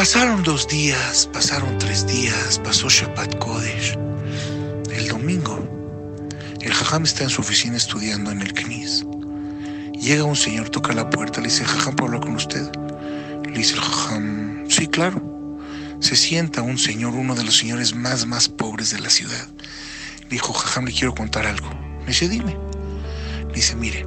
Pasaron 0.00 0.42
dos 0.42 0.66
días, 0.66 1.28
pasaron 1.30 1.76
tres 1.76 2.06
días, 2.06 2.58
pasó 2.64 2.88
Shabbat 2.88 3.36
Kodesh. 3.36 3.98
El 4.90 5.08
domingo, 5.08 5.58
el 6.62 6.72
jajam 6.72 7.04
está 7.04 7.24
en 7.24 7.28
su 7.28 7.42
oficina 7.42 7.76
estudiando 7.76 8.30
en 8.30 8.40
el 8.40 8.54
Knis. 8.54 9.04
Llega 9.92 10.24
un 10.24 10.36
señor, 10.36 10.70
toca 10.70 10.94
la 10.94 11.10
puerta, 11.10 11.42
le 11.42 11.48
dice, 11.48 11.66
jajam, 11.66 11.96
¿puedo 11.96 12.06
hablar 12.06 12.22
con 12.22 12.34
usted? 12.34 12.66
Le 13.44 13.58
dice 13.58 13.74
el 13.74 13.82
jajam, 13.82 14.64
sí, 14.70 14.86
claro. 14.86 15.20
Se 16.00 16.16
sienta 16.16 16.62
un 16.62 16.78
señor, 16.78 17.12
uno 17.12 17.34
de 17.34 17.44
los 17.44 17.58
señores 17.58 17.94
más, 17.94 18.24
más 18.24 18.48
pobres 18.48 18.92
de 18.92 19.00
la 19.00 19.10
ciudad. 19.10 19.48
Le 20.22 20.30
dijo, 20.30 20.54
jajam, 20.54 20.86
le 20.86 20.92
quiero 20.92 21.14
contar 21.14 21.44
algo. 21.44 21.68
Le 22.00 22.06
dice, 22.06 22.26
dime. 22.26 22.56
Le 23.48 23.54
dice, 23.54 23.76
mire, 23.76 24.06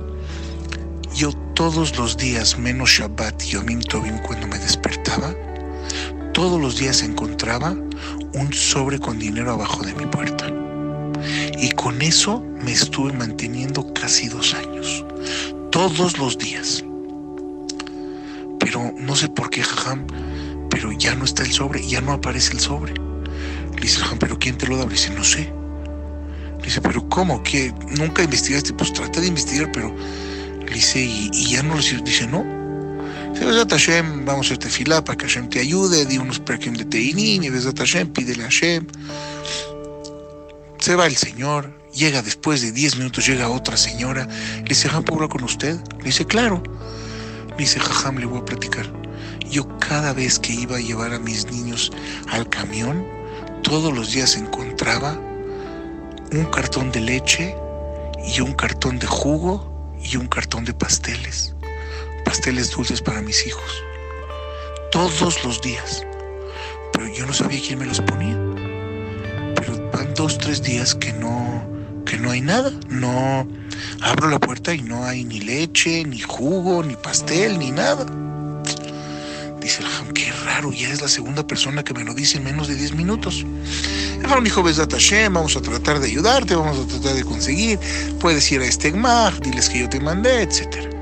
yo 1.15 1.33
todos 1.53 1.95
los 1.99 2.17
días, 2.17 2.57
menos 2.57 2.89
Shabbat 2.89 3.43
y 3.43 3.49
Yomim 3.49 3.81
Tobim, 3.81 4.17
cuando 4.23 4.47
me 4.47 4.57
despertaba, 4.57 5.35
todos 6.33 6.59
los 6.59 6.77
días 6.77 7.03
encontraba 7.03 7.75
un 8.33 8.51
sobre 8.51 8.99
con 8.99 9.19
dinero 9.19 9.51
abajo 9.51 9.83
de 9.83 9.93
mi 9.93 10.05
puerta. 10.07 10.47
Y 11.59 11.71
con 11.71 12.01
eso 12.01 12.43
me 12.63 12.71
estuve 12.73 13.13
manteniendo 13.13 13.93
casi 13.93 14.27
dos 14.27 14.53
años. 14.53 15.05
Todos 15.71 16.17
los 16.17 16.37
días. 16.37 16.83
Pero 18.59 18.93
no 18.97 19.15
sé 19.15 19.29
por 19.29 19.49
qué, 19.49 19.63
jajam, 19.63 20.05
pero 20.69 20.91
ya 20.91 21.15
no 21.15 21.25
está 21.25 21.43
el 21.43 21.51
sobre, 21.51 21.87
ya 21.87 22.01
no 22.01 22.13
aparece 22.13 22.53
el 22.53 22.59
sobre. 22.59 22.93
Le 22.93 23.81
dice, 23.81 23.99
jajam, 23.99 24.17
¿pero 24.17 24.39
quién 24.39 24.57
te 24.57 24.67
lo 24.67 24.77
da? 24.77 24.85
Le 24.85 24.91
dice, 24.91 25.11
no 25.11 25.23
sé. 25.23 25.53
Le 26.57 26.63
dice, 26.63 26.81
¿pero 26.81 27.07
cómo? 27.09 27.43
¿Que 27.43 27.73
nunca 27.97 28.23
investigaste? 28.23 28.73
Pues 28.73 28.91
traté 28.91 29.21
de 29.21 29.27
investigar, 29.27 29.71
pero 29.71 29.95
le 30.65 30.73
dice, 30.73 30.99
¿y, 30.99 31.29
y 31.31 31.51
ya 31.51 31.61
no 31.61 31.75
lo 31.75 31.81
Dice, 31.81 32.27
no, 32.27 32.62
Vamos 34.25 34.51
a 34.51 34.55
tefilá 34.55 35.03
para 35.03 35.17
que 35.17 35.27
te 35.49 35.59
ayude, 35.59 36.05
di 36.05 36.17
unos 36.17 36.39
de 38.23 38.35
a. 38.35 38.85
Se 40.79 40.95
va 40.95 41.07
el 41.07 41.15
señor, 41.15 41.71
llega 41.93 42.21
después 42.21 42.61
de 42.61 42.71
10 42.71 42.97
minutos, 42.97 43.25
llega 43.25 43.49
otra 43.49 43.75
señora, 43.77 44.27
le 44.57 44.63
dice, 44.63 44.87
Jajam, 44.87 45.03
¿puedo 45.03 45.27
con 45.29 45.43
usted? 45.43 45.77
Le 45.99 46.05
dice, 46.05 46.25
claro. 46.25 46.61
Le 47.49 47.55
dice, 47.57 47.79
Jajam, 47.79 48.17
le 48.17 48.25
voy 48.25 48.39
a 48.39 48.45
platicar. 48.45 48.85
Yo 49.49 49.67
cada 49.79 50.13
vez 50.13 50.39
que 50.39 50.53
iba 50.53 50.77
a 50.77 50.79
llevar 50.79 51.13
a 51.13 51.19
mis 51.19 51.51
niños 51.51 51.91
al 52.29 52.47
camión, 52.49 53.05
todos 53.61 53.93
los 53.93 54.11
días 54.11 54.35
encontraba 54.35 55.19
un 56.31 56.45
cartón 56.51 56.91
de 56.91 57.01
leche 57.01 57.55
y 58.25 58.41
un 58.41 58.53
cartón 58.53 58.99
de 58.99 59.07
jugo 59.07 59.71
y 60.01 60.17
un 60.17 60.27
cartón 60.27 60.65
de 60.65 60.73
pasteles 60.73 61.52
pasteles 62.33 62.71
dulces 62.71 62.99
para 62.99 63.21
mis 63.21 63.45
hijos. 63.45 63.83
Todos 64.91 65.43
los 65.43 65.61
días. 65.61 66.03
Pero 66.91 67.07
yo 67.13 67.27
no 67.27 67.33
sabía 67.33 67.61
quién 67.61 67.77
me 67.77 67.85
los 67.85 68.01
ponía. 68.01 68.35
Pero 69.55 69.91
van 69.91 70.15
dos, 70.15 70.39
tres 70.39 70.63
días 70.63 70.95
que 70.95 71.13
no, 71.13 71.63
que 72.07 72.17
no 72.17 72.31
hay 72.31 72.41
nada. 72.41 72.71
No 72.89 73.47
abro 74.01 74.29
la 74.29 74.39
puerta 74.39 74.73
y 74.73 74.81
no 74.81 75.05
hay 75.05 75.23
ni 75.25 75.41
leche, 75.41 76.03
ni 76.05 76.21
jugo, 76.21 76.81
ni 76.81 76.95
pastel, 76.95 77.59
ni 77.59 77.69
nada. 77.69 78.03
Dice 79.61 79.83
el 79.83 79.87
Ham, 79.89 80.11
qué 80.15 80.31
raro, 80.43 80.71
ya 80.71 80.89
es 80.89 81.03
la 81.03 81.09
segunda 81.09 81.45
persona 81.45 81.83
que 81.83 81.93
me 81.93 82.03
lo 82.03 82.15
dice 82.15 82.37
en 82.37 82.45
menos 82.45 82.67
de 82.67 82.73
10 82.73 82.95
minutos. 82.95 83.45
Ham 84.27 84.43
dijo, 84.43 84.63
Besat 84.63 84.91
Hashem, 84.91 85.35
vamos 85.35 85.55
a 85.55 85.61
tratar 85.61 85.99
de 85.99 86.07
ayudarte, 86.07 86.55
vamos 86.55 86.79
a 86.79 86.87
tratar 86.87 87.13
de 87.13 87.23
conseguir. 87.23 87.79
Puedes 88.19 88.51
ir 88.51 88.61
a 88.61 88.65
este 88.65 88.89
Gmach, 88.89 89.35
diles 89.41 89.69
que 89.69 89.81
yo 89.81 89.87
te 89.87 89.99
mandé, 89.99 90.41
etcétera. 90.41 90.92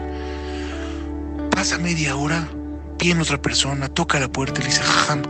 Pasa 1.61 1.77
media 1.77 2.15
hora, 2.15 2.49
viene 2.97 3.21
otra 3.21 3.39
persona, 3.39 3.87
toca 3.87 4.19
la 4.19 4.27
puerta 4.27 4.59
y 4.59 4.63
le 4.63 4.69
dice, 4.71 4.81
Jajam, 4.81 5.21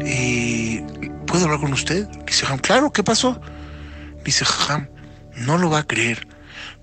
eh, 0.00 0.84
¿puedo 1.24 1.44
hablar 1.44 1.60
con 1.60 1.72
usted? 1.72 2.08
Le 2.10 2.24
dice, 2.24 2.46
Jajam, 2.46 2.58
claro, 2.58 2.92
¿qué 2.92 3.04
pasó? 3.04 3.40
Le 4.16 4.24
dice, 4.24 4.44
Jajam, 4.44 4.88
no 5.36 5.58
lo 5.58 5.70
va 5.70 5.78
a 5.78 5.82
creer, 5.84 6.26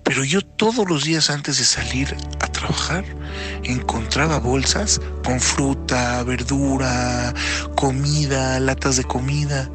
pero 0.02 0.24
yo 0.24 0.40
todos 0.40 0.88
los 0.88 1.04
días 1.04 1.28
antes 1.28 1.58
de 1.58 1.64
salir 1.64 2.16
a 2.40 2.46
trabajar 2.46 3.04
encontraba 3.64 4.38
bolsas 4.38 4.98
con 5.26 5.40
fruta, 5.40 6.22
verdura, 6.22 7.34
comida, 7.76 8.58
latas 8.60 8.96
de 8.96 9.04
comida. 9.04 9.68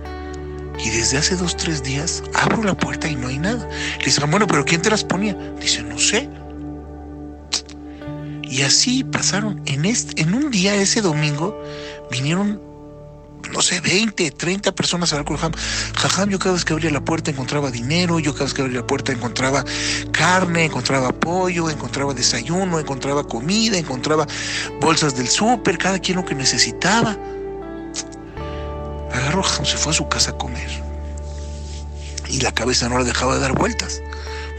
Y 0.84 0.90
desde 0.90 1.20
hace 1.20 1.36
dos, 1.36 1.56
tres 1.56 1.84
días 1.84 2.24
abro 2.34 2.64
la 2.64 2.76
puerta 2.76 3.08
y 3.08 3.16
no 3.16 3.28
hay 3.28 3.38
nada. 3.38 3.70
Le 4.00 4.06
dice, 4.06 4.26
bueno, 4.26 4.48
pero 4.48 4.66
¿quién 4.66 4.82
te 4.82 4.90
las 4.90 5.04
ponía? 5.04 5.36
Dice, 5.62 5.84
no 5.84 6.00
sé. 6.00 6.28
Y 8.50 8.62
así 8.62 9.04
pasaron. 9.04 9.62
En, 9.66 9.86
este, 9.86 10.22
en 10.22 10.34
un 10.34 10.52
día, 10.52 10.76
ese 10.76 11.02
domingo, 11.02 11.60
vinieron, 12.12 12.62
no 13.52 13.62
sé, 13.62 13.80
20, 13.82 14.32
30 14.32 14.74
personas 14.74 15.14
a 15.14 15.24
con 15.24 15.38
Jajam. 15.38 15.54
Jajam, 15.96 16.30
yo 16.30 16.40
cada 16.40 16.54
vez 16.54 16.64
que 16.64 16.74
abría 16.74 16.92
la 16.92 17.04
puerta 17.04 17.32
encontraba 17.32 17.72
dinero, 17.72 18.20
yo 18.20 18.34
cada 18.34 18.46
vez 18.46 18.54
que 18.54 18.62
abría 18.62 18.82
la 18.82 18.88
puerta 18.88 19.12
encontraba 19.12 19.64
carne, 20.12 20.66
encontraba 20.66 21.12
pollo, 21.12 21.70
encontraba 21.70 22.14
desayuno, 22.14 22.80
encontraba 22.80 23.24
comida, 23.28 23.78
encontraba 23.78 24.28
bolsas 24.80 25.16
del 25.16 25.28
súper, 25.28 25.78
cada 25.78 26.00
quien 26.00 26.18
lo 26.18 26.26
que 26.26 26.36
necesitaba. 26.36 27.18
Agarró 29.12 29.44
Jajam, 29.44 29.66
se 29.66 29.78
fue 29.78 29.92
a 29.92 29.96
su 29.96 30.08
casa 30.08 30.32
a 30.32 30.38
comer. 30.38 30.70
Y 32.30 32.42
la 32.42 32.52
cabeza 32.52 32.90
no 32.90 32.98
la 32.98 33.04
dejaba 33.04 33.36
de 33.36 33.42
dar 33.42 33.54
vueltas. 33.54 34.02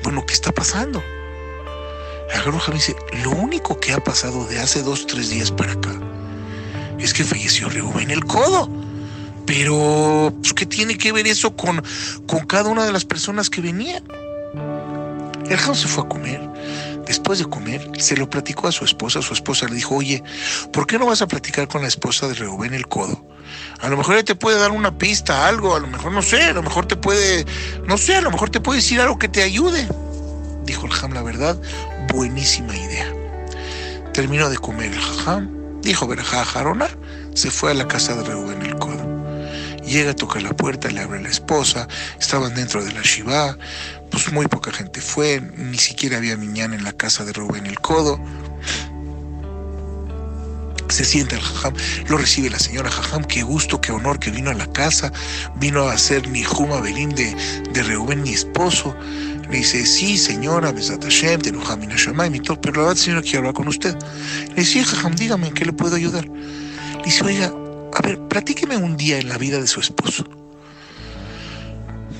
Bueno, 0.02 0.24
¿qué 0.26 0.32
está 0.32 0.52
pasando? 0.52 1.02
Agarró 2.32 2.60
y 2.68 2.72
dice, 2.72 2.96
lo 3.22 3.30
único 3.30 3.78
que 3.78 3.92
ha 3.92 4.02
pasado 4.02 4.46
de 4.46 4.58
hace 4.58 4.82
dos, 4.82 5.06
tres 5.06 5.30
días 5.30 5.50
para 5.50 5.72
acá 5.72 5.92
es 6.98 7.14
que 7.14 7.24
falleció 7.24 7.70
en 7.70 8.10
el 8.10 8.24
codo. 8.24 8.68
Pero, 9.46 10.34
pues, 10.40 10.52
¿qué 10.54 10.66
tiene 10.66 10.98
que 10.98 11.12
ver 11.12 11.26
eso 11.26 11.54
con, 11.54 11.82
con 12.26 12.46
cada 12.46 12.68
una 12.68 12.84
de 12.84 12.92
las 12.92 13.04
personas 13.04 13.48
que 13.48 13.60
venían? 13.60 14.02
El 15.48 15.56
Jajam 15.56 15.76
se 15.76 15.86
fue 15.86 16.04
a 16.04 16.08
comer. 16.08 16.40
Después 17.06 17.38
de 17.38 17.44
comer, 17.44 17.88
se 17.98 18.16
lo 18.16 18.28
platicó 18.28 18.66
a 18.66 18.72
su 18.72 18.84
esposa. 18.84 19.22
Su 19.22 19.34
esposa 19.34 19.68
le 19.68 19.76
dijo, 19.76 19.94
oye, 19.94 20.24
¿por 20.72 20.88
qué 20.88 20.98
no 20.98 21.06
vas 21.06 21.22
a 21.22 21.28
platicar 21.28 21.68
con 21.68 21.82
la 21.82 21.88
esposa 21.88 22.26
de 22.26 22.34
Reuben 22.34 22.74
el 22.74 22.88
codo? 22.88 23.24
A 23.80 23.88
lo 23.88 23.96
mejor 23.96 24.16
él 24.16 24.24
te 24.24 24.34
puede 24.34 24.58
dar 24.58 24.72
una 24.72 24.98
pista, 24.98 25.46
algo, 25.46 25.76
a 25.76 25.80
lo 25.80 25.86
mejor 25.86 26.10
no 26.10 26.22
sé, 26.22 26.42
a 26.42 26.52
lo 26.52 26.64
mejor 26.64 26.86
te 26.86 26.96
puede, 26.96 27.46
no 27.86 27.96
sé, 27.96 28.16
a 28.16 28.20
lo 28.20 28.32
mejor 28.32 28.50
te 28.50 28.58
puede 28.58 28.78
decir 28.78 29.00
algo 29.00 29.18
que 29.18 29.28
te 29.28 29.42
ayude. 29.42 29.86
Dijo 30.64 30.86
el 30.86 30.92
Jajam 30.92 31.12
la 31.12 31.22
verdad, 31.22 31.60
buenísima 32.16 32.74
idea. 32.74 33.12
Terminó 34.14 34.48
de 34.48 34.56
comer 34.56 34.90
el 34.90 34.98
jajam, 34.98 35.50
dijo 35.82 36.06
Berajá 36.06 36.46
Jarona, 36.46 36.88
se 37.34 37.50
fue 37.50 37.72
a 37.72 37.74
la 37.74 37.86
casa 37.86 38.16
de 38.16 38.24
Reuben 38.24 38.62
el 38.62 38.74
Codo. 38.76 39.04
Llega, 39.84 40.14
toca 40.14 40.40
la 40.40 40.56
puerta, 40.56 40.88
le 40.88 41.02
abre 41.02 41.22
la 41.22 41.28
esposa, 41.28 41.86
estaban 42.18 42.54
dentro 42.54 42.82
de 42.82 42.92
la 42.92 43.02
Shiva, 43.02 43.58
pues 44.10 44.32
muy 44.32 44.46
poca 44.48 44.72
gente 44.72 45.02
fue, 45.02 45.42
ni 45.56 45.76
siquiera 45.76 46.16
había 46.16 46.38
miñán 46.38 46.72
en 46.72 46.84
la 46.84 46.92
casa 46.92 47.22
de 47.26 47.34
Rubén 47.34 47.66
el 47.66 47.78
Codo. 47.80 48.18
Se 50.88 51.04
sienta 51.04 51.36
el 51.36 51.42
jajam, 51.42 51.74
lo 52.08 52.16
recibe 52.16 52.50
la 52.50 52.58
señora 52.58 52.90
jajam, 52.90 53.24
qué 53.24 53.42
gusto, 53.42 53.80
qué 53.80 53.92
honor 53.92 54.18
que 54.18 54.30
vino 54.30 54.50
a 54.50 54.54
la 54.54 54.66
casa, 54.72 55.12
vino 55.56 55.82
a 55.88 55.92
hacer 55.92 56.28
ni 56.28 56.42
Juma 56.42 56.80
Belín 56.80 57.10
de, 57.10 57.34
de 57.72 57.82
Reuben, 57.82 58.22
mi 58.22 58.30
esposo. 58.30 58.94
Le 59.50 59.58
dice, 59.58 59.86
sí, 59.86 60.18
señora, 60.18 60.72
Besat 60.72 61.02
Hashem, 61.02 61.40
Tenuham 61.40 62.34
y 62.34 62.40
todo, 62.40 62.60
pero 62.60 62.74
la 62.74 62.88
verdad, 62.88 62.96
señora, 62.96 63.22
quiero 63.22 63.38
hablar 63.38 63.54
con 63.54 63.68
usted. 63.68 63.96
Le 64.48 64.54
dice, 64.54 64.84
jajam, 64.84 65.14
dígame, 65.14 65.48
¿en 65.48 65.54
qué 65.54 65.64
le 65.64 65.72
puedo 65.72 65.96
ayudar? 65.96 66.24
Le 66.26 67.04
dice, 67.04 67.24
oiga, 67.24 67.52
a 67.94 68.02
ver, 68.02 68.18
platíqueme 68.28 68.76
un 68.76 68.96
día 68.96 69.18
en 69.18 69.28
la 69.28 69.38
vida 69.38 69.60
de 69.60 69.66
su 69.66 69.80
esposo. 69.80 70.24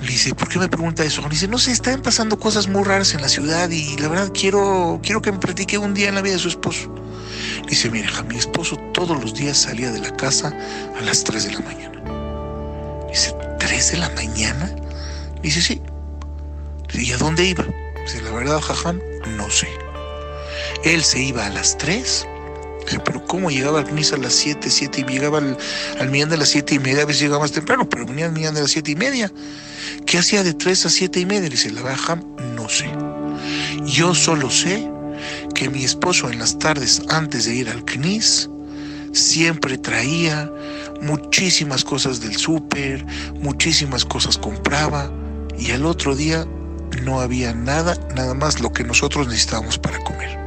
Le 0.03 0.09
dice, 0.09 0.35
¿por 0.35 0.49
qué 0.49 0.59
me 0.59 0.69
pregunta 0.69 1.05
eso? 1.05 1.21
Le 1.23 1.29
dice, 1.31 1.49
no 1.49 1.59
sé, 1.59 1.73
están 1.73 2.01
pasando 2.01 2.39
cosas 2.39 2.69
muy 2.69 2.85
raras 2.85 3.13
en 3.15 3.23
la 3.23 3.29
ciudad 3.29 3.69
y 3.71 3.97
la 3.97 4.09
verdad 4.09 4.31
quiero, 4.33 5.01
quiero 5.03 5.21
que 5.21 5.33
me 5.33 5.39
platique 5.39 5.79
un 5.79 5.95
día 5.95 6.09
en 6.09 6.15
la 6.15 6.23
vida 6.23 6.35
de 6.35 6.39
su 6.39 6.49
esposo. 6.49 6.95
Dice, 7.69 7.91
mire, 7.91 8.09
mi 8.29 8.37
esposo 8.37 8.77
todos 8.93 9.21
los 9.23 9.35
días 9.35 9.59
salía 9.59 9.91
de 9.91 9.99
la 9.99 10.17
casa 10.17 10.57
a 10.97 11.03
las 11.03 11.25
3 11.25 11.45
de 11.47 11.53
la 11.53 11.61
mañana. 11.61 12.01
Dice, 13.09 13.35
¿3 13.59 13.91
de 13.91 13.99
la 13.99 14.09
mañana? 14.11 14.71
Dice, 15.43 15.61
sí. 15.61 15.83
¿Y 16.95 17.13
a 17.13 17.19
dónde 17.19 17.45
iba? 17.45 17.65
Dice, 18.05 18.23
la 18.23 18.31
verdad, 18.31 18.61
jajam, 18.61 19.01
no 19.37 19.51
sé. 19.51 19.69
Él 20.85 21.03
se 21.03 21.21
iba 21.21 21.45
a 21.45 21.51
las 21.51 21.77
3. 21.79 22.27
Dice, 22.85 23.01
pero 23.01 23.27
¿cómo 23.27 23.51
llegaba 23.51 23.81
al 23.81 23.87
CNIS 23.87 24.13
a 24.13 24.19
las 24.19 24.35
7, 24.35 24.71
7 24.71 25.01
y 25.01 25.13
llegaba 25.13 25.39
al, 25.39 25.59
al 25.99 26.11
millán 26.11 26.31
de 26.31 26.37
las 26.37 26.51
7 26.51 26.77
y 26.77 26.79
media? 26.79 27.03
A 27.03 27.07
veces 27.07 27.23
llegaba 27.23 27.43
más 27.43 27.53
temprano, 27.53 27.89
pero 27.89 28.07
venía 28.07 28.27
al 28.27 28.33
millán 28.33 28.55
de 28.55 28.61
las 28.61 28.71
7 28.71 28.93
y 28.93 28.97
media. 28.97 29.33
¿Qué 30.07 30.19
hacía 30.19 30.45
de 30.45 30.55
3 30.55 30.87
a 30.87 30.89
7 30.89 31.19
y 31.19 31.27
media? 31.27 31.49
Dice, 31.49 31.73
la 31.73 31.83
verdad, 31.83 32.23
no 32.55 32.69
sé. 32.69 32.89
Yo 33.85 34.15
solo 34.15 34.51
sé 34.51 34.89
que 35.55 35.69
mi 35.69 35.85
esposo 35.85 36.31
en 36.31 36.39
las 36.39 36.59
tardes 36.59 37.03
antes 37.09 37.47
de 37.47 37.55
ir 37.55 37.69
al 37.69 37.85
CNIS 37.85 38.51
siempre 39.13 39.79
traía 39.79 40.51
muchísimas 41.01 41.85
cosas 41.85 42.21
del 42.21 42.37
súper, 42.37 43.05
muchísimas 43.41 44.05
cosas 44.05 44.37
compraba 44.39 45.11
y 45.59 45.71
al 45.71 45.87
otro 45.87 46.15
día 46.15 46.47
no 47.03 47.21
había 47.21 47.55
nada, 47.55 47.97
nada 48.15 48.35
más 48.35 48.61
lo 48.61 48.73
que 48.73 48.85
nosotros 48.85 49.27
necesitábamos 49.27 49.79
para 49.79 49.99
comer. 50.01 50.39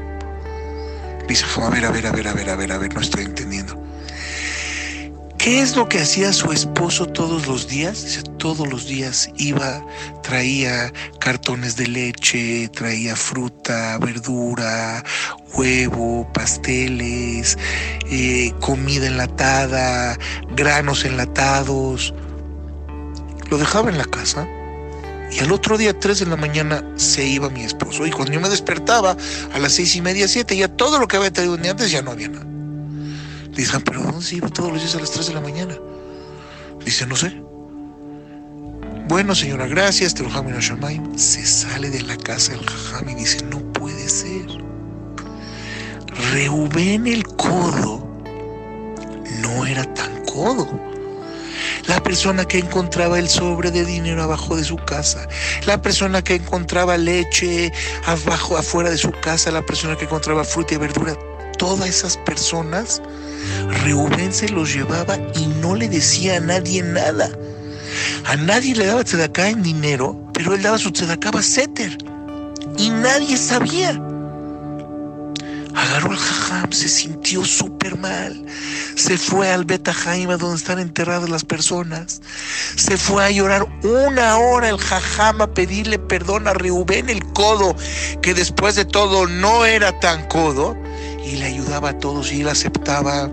Dice, 1.27 1.45
a 1.61 1.69
ver, 1.69 1.85
a 1.85 1.91
ver, 1.91 2.07
a 2.07 2.11
ver, 2.11 2.27
a 2.27 2.33
ver, 2.33 2.49
a 2.49 2.55
ver, 2.55 2.71
a 2.71 2.77
ver, 2.77 2.93
no 2.93 3.01
estoy 3.01 3.23
entendiendo. 3.23 3.78
¿Qué 5.49 5.61
es 5.61 5.75
lo 5.75 5.89
que 5.89 5.97
hacía 5.97 6.31
su 6.31 6.51
esposo 6.51 7.07
todos 7.07 7.47
los 7.47 7.67
días? 7.67 8.23
Todos 8.37 8.67
los 8.67 8.85
días 8.85 9.31
iba, 9.35 9.83
traía 10.21 10.93
cartones 11.19 11.75
de 11.75 11.87
leche, 11.87 12.69
traía 12.69 13.15
fruta, 13.15 13.97
verdura, 13.97 15.03
huevo, 15.55 16.31
pasteles, 16.35 17.57
eh, 18.11 18.53
comida 18.59 19.07
enlatada, 19.07 20.19
granos 20.55 21.03
enlatados. 21.03 22.13
Lo 23.49 23.57
dejaba 23.57 23.89
en 23.89 23.97
la 23.97 24.05
casa 24.05 24.47
y 25.31 25.39
al 25.39 25.51
otro 25.51 25.79
día, 25.79 25.99
3 25.99 26.19
de 26.19 26.25
la 26.27 26.37
mañana, 26.37 26.83
se 26.95 27.25
iba 27.25 27.49
mi 27.49 27.63
esposo. 27.63 28.05
Y 28.05 28.11
cuando 28.11 28.33
yo 28.33 28.39
me 28.39 28.49
despertaba, 28.49 29.17
a 29.51 29.57
las 29.57 29.73
seis 29.73 29.95
y 29.95 30.01
media, 30.01 30.27
siete, 30.27 30.55
ya 30.55 30.67
todo 30.67 30.99
lo 30.99 31.07
que 31.07 31.17
había 31.17 31.33
traído 31.33 31.55
antes 31.55 31.89
ya 31.89 32.03
no 32.03 32.11
había 32.11 32.27
nada. 32.27 32.58
Dicen, 33.55 33.81
pero 33.81 34.03
¿dónde 34.03 34.23
se 34.23 34.35
iba 34.35 34.47
todos 34.49 34.71
los 34.71 34.81
días 34.81 34.95
a 34.95 34.99
las 34.99 35.11
3 35.11 35.27
de 35.27 35.33
la 35.33 35.41
mañana? 35.41 35.77
Dice, 36.83 37.05
no 37.05 37.15
sé. 37.15 37.41
Bueno, 39.07 39.33
señora, 39.33 39.67
gracias, 39.67 40.13
te 40.13 40.23
lo. 40.23 40.29
Se 41.15 41.45
sale 41.45 41.89
de 41.89 42.01
la 42.03 42.15
casa 42.17 42.53
el 42.53 42.65
jajam 42.65 43.09
y 43.09 43.15
dice, 43.15 43.43
no 43.45 43.59
puede 43.73 44.07
ser. 44.07 44.45
Reubén 46.31 47.07
el 47.07 47.25
codo 47.25 48.07
no 49.41 49.65
era 49.65 49.91
tan 49.93 50.23
codo 50.25 50.67
la 51.87 52.01
persona 52.03 52.45
que 52.45 52.59
encontraba 52.59 53.17
el 53.17 53.27
sobre 53.27 53.71
de 53.71 53.83
dinero 53.83 54.21
abajo 54.21 54.55
de 54.55 54.63
su 54.63 54.75
casa, 54.77 55.27
la 55.65 55.81
persona 55.81 56.21
que 56.23 56.35
encontraba 56.35 56.97
leche 56.97 57.71
abajo, 58.05 58.57
afuera 58.57 58.91
de 58.91 58.97
su 58.97 59.11
casa, 59.11 59.51
la 59.51 59.65
persona 59.65 59.95
que 59.95 60.05
encontraba 60.05 60.43
fruta 60.43 60.75
y 60.75 60.77
verdura, 60.77 61.15
todas 61.57 61.89
esas 61.89 62.17
personas, 62.17 63.01
Reubén 63.83 64.33
se 64.33 64.49
los 64.49 64.73
llevaba 64.73 65.17
y 65.35 65.47
no 65.61 65.75
le 65.75 65.87
decía 65.87 66.37
a 66.37 66.39
nadie 66.39 66.81
nada. 66.83 67.29
A 68.25 68.35
nadie 68.35 68.75
le 68.75 68.85
daba 68.85 69.03
tzedaká 69.03 69.49
en 69.49 69.63
dinero, 69.63 70.17
pero 70.33 70.53
él 70.53 70.61
daba 70.61 70.77
su 70.77 70.91
tzedaká 70.91 71.29
a 71.29 71.41
Seter. 71.41 71.97
Y 72.77 72.89
nadie 72.89 73.37
sabía 73.37 73.99
agarró 75.79 76.11
al 76.11 76.17
jajam, 76.17 76.71
se 76.71 76.89
sintió 76.89 77.43
súper 77.45 77.97
mal, 77.97 78.45
se 78.95 79.17
fue 79.17 79.51
al 79.51 79.65
Betajaima 79.65 80.37
donde 80.37 80.57
están 80.57 80.79
enterradas 80.79 81.29
las 81.29 81.45
personas, 81.45 82.21
se 82.75 82.97
fue 82.97 83.23
a 83.23 83.31
llorar 83.31 83.65
una 83.83 84.37
hora 84.37 84.69
el 84.69 84.77
jajam 84.77 85.41
a 85.41 85.53
pedirle 85.53 85.99
perdón 85.99 86.47
a 86.47 86.53
Reubén 86.53 87.09
el 87.09 87.23
codo, 87.33 87.75
que 88.21 88.33
después 88.33 88.75
de 88.75 88.85
todo 88.85 89.27
no 89.27 89.65
era 89.65 89.97
tan 89.99 90.27
codo, 90.27 90.75
y 91.25 91.37
le 91.37 91.45
ayudaba 91.45 91.89
a 91.89 91.97
todos 91.97 92.31
y 92.31 92.41
él 92.41 92.49
aceptaba 92.49 93.29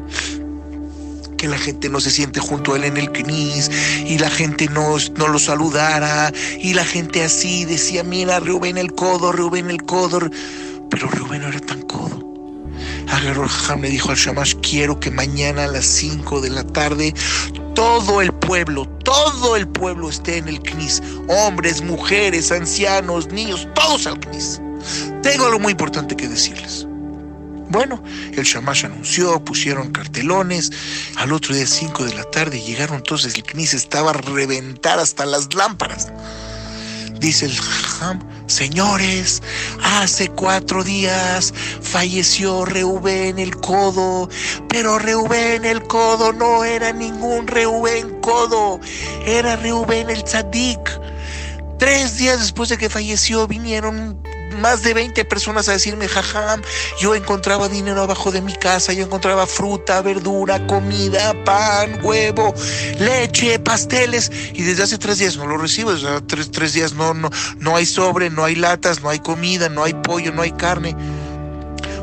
que 1.36 1.48
la 1.48 1.58
gente 1.58 1.88
no 1.88 2.00
se 2.00 2.10
siente 2.10 2.40
junto 2.40 2.72
a 2.72 2.76
él 2.76 2.84
en 2.84 2.96
el 2.96 3.12
knis 3.12 3.70
y 4.06 4.18
la 4.18 4.30
gente 4.30 4.68
no, 4.68 4.96
no 5.16 5.28
lo 5.28 5.38
saludara 5.38 6.32
y 6.58 6.74
la 6.74 6.84
gente 6.84 7.22
así 7.22 7.64
decía, 7.64 8.02
mira, 8.02 8.40
Reubén 8.40 8.78
el 8.78 8.94
codo, 8.94 9.32
Reubén 9.32 9.70
el 9.70 9.82
codo, 9.82 10.20
pero 10.90 11.08
Reubén 11.08 11.42
no 11.42 11.48
era 11.48 11.60
tan 11.60 11.82
codo. 11.82 12.24
Agarró 13.08 13.44
el 13.44 13.48
jajam, 13.48 13.82
dijo 13.82 14.10
al 14.10 14.16
Shamash, 14.16 14.54
quiero 14.62 14.98
que 14.98 15.10
mañana 15.10 15.64
a 15.64 15.68
las 15.68 15.84
5 15.84 16.40
de 16.40 16.50
la 16.50 16.64
tarde 16.64 17.14
todo 17.74 18.22
el 18.22 18.32
pueblo, 18.32 18.86
todo 19.04 19.54
el 19.54 19.68
pueblo 19.68 20.08
esté 20.08 20.38
en 20.38 20.48
el 20.48 20.60
CNIS. 20.60 21.02
Hombres, 21.28 21.82
mujeres, 21.82 22.50
ancianos, 22.50 23.28
niños, 23.28 23.68
todos 23.74 24.06
al 24.06 24.18
CNIS. 24.18 24.60
Tengo 25.22 25.46
algo 25.46 25.60
muy 25.60 25.72
importante 25.72 26.16
que 26.16 26.26
decirles. 26.26 26.86
Bueno, 27.68 28.02
el 28.32 28.44
Shamash 28.44 28.84
anunció, 28.84 29.42
pusieron 29.44 29.90
cartelones. 29.90 30.70
Al 31.16 31.32
otro 31.32 31.54
día, 31.54 31.66
5 31.66 32.04
de 32.04 32.14
la 32.14 32.24
tarde, 32.24 32.60
llegaron 32.60 32.96
entonces. 32.96 33.34
El 33.34 33.42
CNIS 33.42 33.74
estaba 33.74 34.10
a 34.10 34.14
reventar 34.14 34.98
hasta 34.98 35.26
las 35.26 35.52
lámparas. 35.54 36.12
Dice 37.18 37.46
el 37.46 37.56
Jajam, 37.56 38.20
señores, 38.46 39.42
hace 39.82 40.28
cuatro 40.28 40.84
días 40.84 41.52
falleció 41.80 42.66
Reubén 42.66 43.38
el 43.38 43.56
Codo, 43.56 44.28
pero 44.68 44.98
Reubén 44.98 45.64
el 45.64 45.82
Codo 45.84 46.34
no 46.34 46.62
era 46.62 46.92
ningún 46.92 47.46
Reubén 47.46 48.20
Codo, 48.20 48.80
era 49.24 49.56
Reubén 49.56 50.10
el 50.10 50.22
Tzadik. 50.24 51.00
Tres 51.78 52.18
días 52.18 52.38
después 52.38 52.68
de 52.68 52.76
que 52.76 52.90
falleció 52.90 53.46
vinieron 53.46 54.22
más 54.66 54.82
de 54.82 54.94
20 54.94 55.24
personas 55.26 55.68
a 55.68 55.72
decirme, 55.74 56.08
jajam, 56.08 56.60
yo 56.98 57.14
encontraba 57.14 57.68
dinero 57.68 58.02
abajo 58.02 58.32
de 58.32 58.42
mi 58.42 58.52
casa, 58.52 58.92
yo 58.92 59.04
encontraba 59.04 59.46
fruta, 59.46 60.02
verdura, 60.02 60.66
comida, 60.66 61.32
pan, 61.44 62.00
huevo, 62.02 62.52
leche, 62.98 63.60
pasteles, 63.60 64.32
y 64.54 64.64
desde 64.64 64.82
hace 64.82 64.98
tres 64.98 65.18
días 65.18 65.36
no 65.36 65.46
lo 65.46 65.56
recibo, 65.56 65.92
desde 65.92 66.20
tres, 66.22 66.50
tres 66.50 66.72
días 66.72 66.94
no, 66.94 67.14
no, 67.14 67.30
no 67.60 67.76
hay 67.76 67.86
sobre, 67.86 68.28
no 68.28 68.44
hay 68.44 68.56
latas, 68.56 69.02
no 69.02 69.08
hay 69.08 69.20
comida, 69.20 69.68
no 69.68 69.84
hay 69.84 69.94
pollo, 69.94 70.32
no 70.32 70.42
hay 70.42 70.50
carne. 70.50 70.96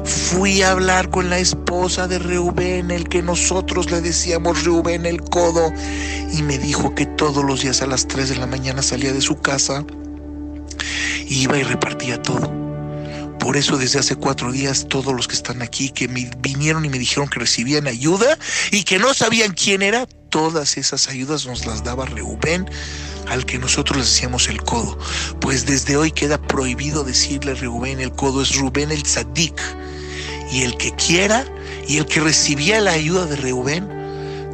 Fui 0.06 0.62
a 0.62 0.72
hablar 0.72 1.10
con 1.10 1.30
la 1.30 1.40
esposa 1.40 2.08
de 2.08 2.18
Reubén, 2.18 2.92
el 2.92 3.10
que 3.10 3.22
nosotros 3.22 3.92
le 3.92 4.00
decíamos 4.00 4.64
Reubén 4.64 5.06
el 5.06 5.22
codo, 5.22 5.70
y 6.32 6.42
me 6.44 6.58
dijo 6.58 6.96
que 6.96 7.08
todos 7.08 7.44
los 7.44 7.62
días 7.62 7.82
a 7.82 7.88
las 7.88 8.08
3 8.08 8.30
de 8.30 8.36
la 8.38 8.48
mañana 8.48 8.82
salía 8.82 9.12
de 9.12 9.20
su 9.20 9.42
casa 9.42 9.84
iba 11.28 11.58
y 11.58 11.64
repartía 11.64 12.22
todo. 12.22 12.52
Por 13.40 13.58
eso 13.58 13.78
desde 13.78 14.00
hace 14.00 14.16
cuatro 14.16 14.52
días 14.52 14.88
todos 14.88 15.14
los 15.14 15.28
que 15.28 15.36
están 15.36 15.62
aquí, 15.62 15.90
que 15.90 16.08
me 16.08 16.32
vinieron 16.40 16.86
y 16.86 16.90
me 16.90 16.98
dijeron 16.98 17.28
que 17.28 17.40
recibían 17.40 17.88
ayuda 17.88 18.38
y 18.72 18.84
que 18.84 19.00
no 19.00 19.14
sabían 19.14 19.54
quién 19.54 19.82
era, 19.82 20.06
todas 20.30 20.78
esas 20.78 21.10
ayudas 21.10 21.46
nos 21.46 21.66
las 21.66 21.84
daba 21.84 22.06
Reubén, 22.06 22.70
al 23.28 23.46
que 23.46 23.58
nosotros 23.58 23.98
le 23.98 24.04
decíamos 24.06 24.48
el 24.48 24.64
codo. 24.64 24.98
Pues 25.42 25.66
desde 25.66 25.98
hoy 25.98 26.12
queda 26.12 26.42
prohibido 26.42 27.04
decirle 27.04 27.54
Reubén 27.54 28.00
el 28.00 28.14
codo, 28.14 28.42
es 28.42 28.56
Rubén 28.56 28.92
el 28.92 29.04
tzadik. 29.04 29.60
Y 30.50 30.62
el 30.62 30.78
que 30.78 30.92
quiera 30.96 31.46
y 31.88 31.98
el 31.98 32.06
que 32.06 32.22
recibía 32.22 32.80
la 32.80 32.92
ayuda 32.94 33.26
de 33.26 33.36
Reubén, 33.36 34.03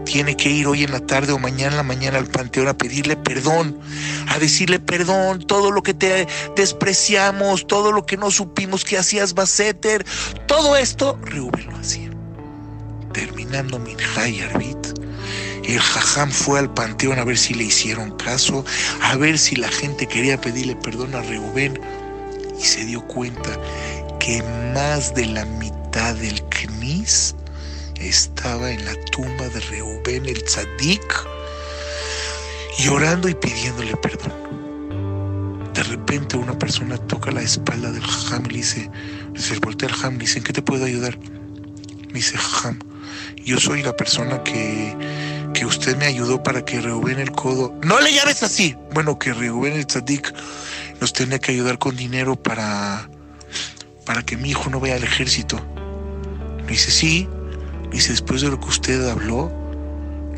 tiene 0.09 0.35
que 0.35 0.49
ir 0.49 0.65
hoy 0.65 0.83
en 0.83 0.91
la 0.91 1.01
tarde 1.01 1.33
o 1.33 1.37
mañana 1.37 1.69
en 1.69 1.77
la 1.77 1.83
mañana 1.83 2.17
al 2.17 2.25
panteón 2.25 2.67
a 2.67 2.75
pedirle 2.75 3.15
perdón, 3.15 3.79
a 4.27 4.39
decirle 4.39 4.79
perdón, 4.79 5.45
todo 5.45 5.69
lo 5.69 5.83
que 5.83 5.93
te 5.93 6.27
despreciamos, 6.55 7.67
todo 7.67 7.91
lo 7.91 8.07
que 8.07 8.17
no 8.17 8.31
supimos 8.31 8.83
que 8.83 8.97
hacías 8.97 9.35
Baseter, 9.35 10.03
todo 10.47 10.75
esto, 10.75 11.19
Reuben 11.21 11.67
lo 11.67 11.77
hacía. 11.77 12.09
Terminando 13.13 13.77
Minjay 13.77 14.41
Arbit, 14.41 14.97
el 15.63 15.79
jajam 15.79 16.31
fue 16.31 16.57
al 16.57 16.73
panteón 16.73 17.19
a 17.19 17.23
ver 17.23 17.37
si 17.37 17.53
le 17.53 17.65
hicieron 17.65 18.17
caso, 18.17 18.65
a 19.01 19.15
ver 19.15 19.37
si 19.37 19.57
la 19.57 19.69
gente 19.69 20.07
quería 20.07 20.41
pedirle 20.41 20.75
perdón 20.77 21.13
a 21.13 21.21
Reuben 21.21 21.79
y 22.59 22.63
se 22.63 22.83
dio 22.83 23.05
cuenta 23.05 23.51
que 24.19 24.41
más 24.73 25.13
de 25.13 25.27
la 25.27 25.45
mitad 25.45 26.15
del 26.15 26.41
Knis 26.49 27.35
estaba 27.99 28.71
en 28.71 28.85
la 28.85 28.95
tumba 29.05 29.47
de 29.49 29.59
Reubén 29.59 30.25
el 30.25 30.43
Tzadik, 30.43 31.27
llorando 32.77 33.27
y 33.27 33.35
pidiéndole 33.35 33.95
perdón. 33.97 34.33
De 35.73 35.83
repente 35.83 36.37
una 36.37 36.57
persona 36.57 36.97
toca 36.97 37.31
la 37.31 37.41
espalda 37.41 37.91
del 37.91 38.03
Jajam 38.03 38.45
y 38.45 38.49
le 38.49 38.57
dice, 38.57 38.89
se 39.35 39.59
voltea 39.59 39.89
al 39.89 39.95
Jajam 39.95 40.15
y 40.15 40.19
dice, 40.19 40.39
¿en 40.39 40.43
qué 40.43 40.53
te 40.53 40.61
puedo 40.61 40.85
ayudar? 40.85 41.17
Me 42.07 42.13
dice, 42.13 42.37
Jajam, 42.37 42.79
yo 43.45 43.59
soy 43.59 43.83
la 43.83 43.95
persona 43.95 44.43
que, 44.43 44.95
que 45.53 45.65
usted 45.65 45.97
me 45.97 46.05
ayudó 46.05 46.41
para 46.41 46.63
que 46.65 46.81
Reubén 46.81 47.19
el 47.19 47.31
Codo... 47.31 47.77
No 47.83 47.99
le 47.99 48.13
llames 48.13 48.43
así. 48.43 48.75
Bueno, 48.93 49.19
que 49.19 49.33
Reubén 49.33 49.73
el 49.73 49.85
Tzadik 49.85 50.33
nos 50.99 51.13
tenía 51.13 51.39
que 51.39 51.51
ayudar 51.51 51.77
con 51.77 51.95
dinero 51.95 52.35
para, 52.35 53.09
para 54.05 54.23
que 54.23 54.37
mi 54.37 54.49
hijo 54.49 54.69
no 54.69 54.79
vaya 54.79 54.95
al 54.95 55.03
ejército. 55.03 55.59
Me 56.65 56.71
dice, 56.71 56.91
sí, 56.91 57.27
Dice, 57.91 58.11
después 58.11 58.41
de 58.41 58.49
lo 58.49 58.59
que 58.59 58.67
usted 58.67 59.07
habló, 59.09 59.51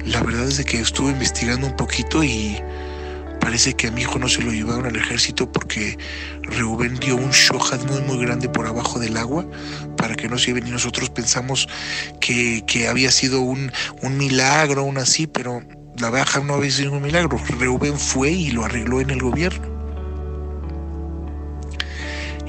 la 0.06 0.22
verdad 0.24 0.48
es 0.48 0.58
de 0.58 0.66
que 0.66 0.80
estuve 0.80 1.12
investigando 1.12 1.68
un 1.68 1.76
poquito 1.76 2.24
y 2.24 2.58
parece 3.40 3.74
que 3.74 3.88
a 3.88 3.92
mi 3.92 4.02
hijo 4.02 4.20
no 4.20 4.30
se 4.30 4.42
lo 4.42 4.52
llevaron 4.52 4.86
al 4.86 4.96
ejército 4.96 5.52
porque 5.52 5.98
Reuben 6.44 6.96
dio 7.00 7.16
un 7.16 7.32
shohat 7.32 7.84
muy 7.90 8.02
muy 8.02 8.24
grande 8.24 8.48
por 8.48 8.68
abajo 8.68 9.00
del 9.00 9.18
agua 9.18 9.46
para 9.98 10.16
que 10.16 10.30
no 10.30 10.38
se 10.38 10.48
lleven 10.48 10.68
y 10.68 10.72
nosotros 10.72 11.10
pensamos 11.10 11.68
que, 12.20 12.64
había 12.88 13.12
sido 13.12 13.42
un, 13.42 13.72
un 14.02 14.18
milagro, 14.18 14.84
un 14.84 14.98
así, 14.98 15.28
pero 15.28 15.62
la 16.00 16.10
baja 16.10 16.40
no 16.40 16.56
había 16.56 16.72
sido 16.72 16.94
un 16.94 17.02
milagro. 17.02 17.38
Reuben 17.60 17.98
fue 17.98 18.32
y 18.32 18.52
lo 18.52 18.66
arregló 18.66 19.02
en 19.02 19.10
el 19.10 19.20
gobierno. 19.20 19.71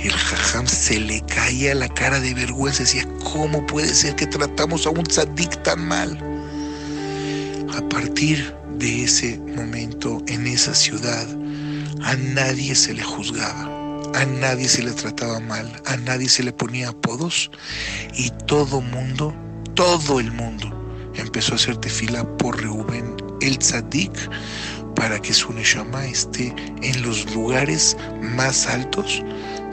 El 0.05 0.13
jajam 0.13 0.67
se 0.67 0.99
le 0.99 1.21
caía 1.23 1.75
la 1.75 1.89
cara 1.89 2.21
de 2.21 2.35
vergüenza. 2.35 2.83
Decía, 2.83 3.07
¿cómo 3.33 3.65
puede 3.67 3.95
ser 3.95 4.17
que 4.17 4.27
tratamos 4.27 4.87
a 4.87 4.91
un 4.91 5.05
tzadik 5.05 5.63
tan 5.63 5.87
mal? 5.87 6.19
A 7.77 7.89
partir 7.89 8.55
de 8.79 9.05
ese 9.05 9.39
momento, 9.39 10.23
en 10.27 10.47
esa 10.47 10.75
ciudad, 10.75 11.27
a 12.03 12.17
nadie 12.17 12.75
se 12.75 12.95
le 12.95 13.03
juzgaba, 13.03 13.65
a 14.15 14.25
nadie 14.27 14.69
se 14.69 14.83
le 14.83 14.91
trataba 14.91 15.39
mal, 15.41 15.71
a 15.87 15.97
nadie 15.97 16.29
se 16.29 16.43
le 16.43 16.53
ponía 16.53 16.89
apodos 16.89 17.51
y 18.15 18.31
todo 18.47 18.81
mundo, 18.81 19.35
todo 19.75 20.21
el 20.21 20.33
mundo 20.33 20.83
empezó 21.15 21.53
a 21.53 21.57
hacer 21.57 21.77
tefila 21.77 22.25
por 22.39 22.61
Reuben 22.61 23.17
el 23.41 23.59
tzadik 23.59 24.13
para 24.95 25.21
que 25.21 25.33
su 25.33 25.53
neshama 25.53 26.05
esté 26.07 26.55
en 26.83 27.03
los 27.03 27.33
lugares 27.35 27.97
más 28.21 28.67
altos 28.67 29.23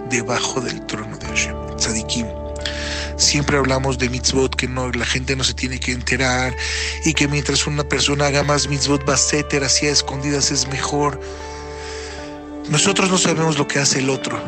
debajo 0.09 0.61
del 0.61 0.85
trono 0.85 1.17
de 1.17 1.27
Hashem, 1.27 1.55
tzadikim. 1.77 2.25
Siempre 3.17 3.57
hablamos 3.57 3.97
de 3.97 4.09
mitzvot 4.09 4.55
que 4.55 4.67
no, 4.67 4.89
la 4.91 5.05
gente 5.05 5.35
no 5.35 5.43
se 5.43 5.53
tiene 5.53 5.79
que 5.79 5.91
enterar 5.91 6.55
y 7.03 7.13
que 7.13 7.27
mientras 7.27 7.67
una 7.67 7.83
persona 7.83 8.27
haga 8.27 8.43
más 8.43 8.67
mitzvot 8.67 9.05
baseter 9.05 9.63
así 9.63 9.87
a 9.87 9.91
escondidas 9.91 10.51
es 10.51 10.67
mejor. 10.67 11.19
Nosotros 12.69 13.09
no 13.09 13.17
sabemos 13.17 13.57
lo 13.57 13.67
que 13.67 13.79
hace 13.79 13.99
el 13.99 14.09
otro, 14.09 14.39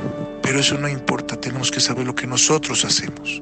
pero 0.52 0.60
eso 0.60 0.78
no 0.78 0.90
importa, 0.90 1.40
tenemos 1.40 1.72
que 1.72 1.80
saber 1.80 2.06
lo 2.06 2.14
que 2.14 2.28
nosotros 2.28 2.84
hacemos. 2.84 3.42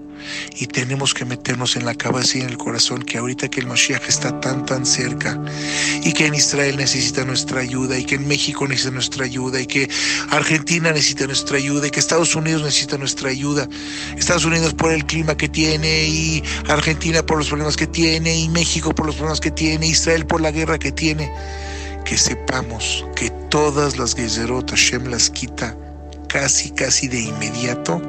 Y 0.60 0.68
tenemos 0.68 1.16
que 1.16 1.26
meternos 1.26 1.76
en 1.76 1.84
la 1.84 1.96
cabeza 1.96 2.38
y 2.38 2.42
en 2.42 2.50
el 2.50 2.58
corazón 2.60 3.02
que 3.02 3.18
ahorita 3.18 3.48
que 3.50 3.62
el 3.62 3.66
Mashiach 3.66 4.08
está 4.08 4.40
tan 4.40 4.64
tan 4.64 4.86
cerca 4.86 5.42
y 6.04 6.14
que 6.14 6.28
en 6.28 6.36
Israel 6.36 6.78
necesita 6.78 7.26
nuestra 7.26 7.62
ayuda 7.62 7.98
y 7.98 8.06
que 8.06 8.14
en 8.14 8.28
México 8.28 8.68
necesita 8.68 8.94
nuestra 8.94 9.26
ayuda 9.26 9.60
y 9.60 9.66
que 9.66 9.90
Argentina 10.30 10.92
necesita 10.92 11.26
nuestra 11.26 11.58
ayuda 11.58 11.88
y 11.88 11.90
que 11.90 12.00
Estados 12.00 12.36
Unidos 12.36 12.62
necesita 12.62 13.00
nuestra 13.00 13.32
ayuda. 13.32 13.68
Estados 14.16 14.46
Unidos 14.46 14.76
por 14.76 14.92
el 14.92 15.04
clima 15.04 15.36
que 15.36 15.50
tiene 15.50 16.04
y 16.04 16.44
Argentina 16.68 17.26
por 17.26 17.40
los 17.40 17.48
problemas 17.48 17.76
que 17.76 17.88
tiene 17.88 18.38
y 18.38 18.50
México 18.50 18.94
por 18.94 19.08
los 19.08 19.16
problemas 19.16 19.40
que 19.40 19.50
tiene, 19.50 19.88
Israel 19.88 20.28
por 20.28 20.42
la 20.42 20.52
guerra 20.52 20.78
que 20.78 20.92
tiene 20.92 21.32
que 22.06 22.20
sepamos 22.20 23.04
que 23.16 23.32
todas 23.50 23.98
las 23.98 24.14
Gezerot 24.14 24.70
Hashem 24.70 25.06
las 25.06 25.32
quita 25.32 25.76
casi, 26.30 26.70
casi 26.70 27.08
de 27.08 27.20
inmediato 27.20 28.02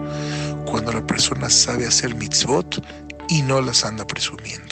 cuando 0.67 0.93
la 0.93 1.05
persona 1.05 1.51
sabe 1.51 1.87
hacer 1.87 2.15
mitzvot 2.15 2.85
y 3.29 3.43
no 3.43 3.61
las 3.61 3.85
anda 3.85 4.07
presumiendo. 4.07 4.70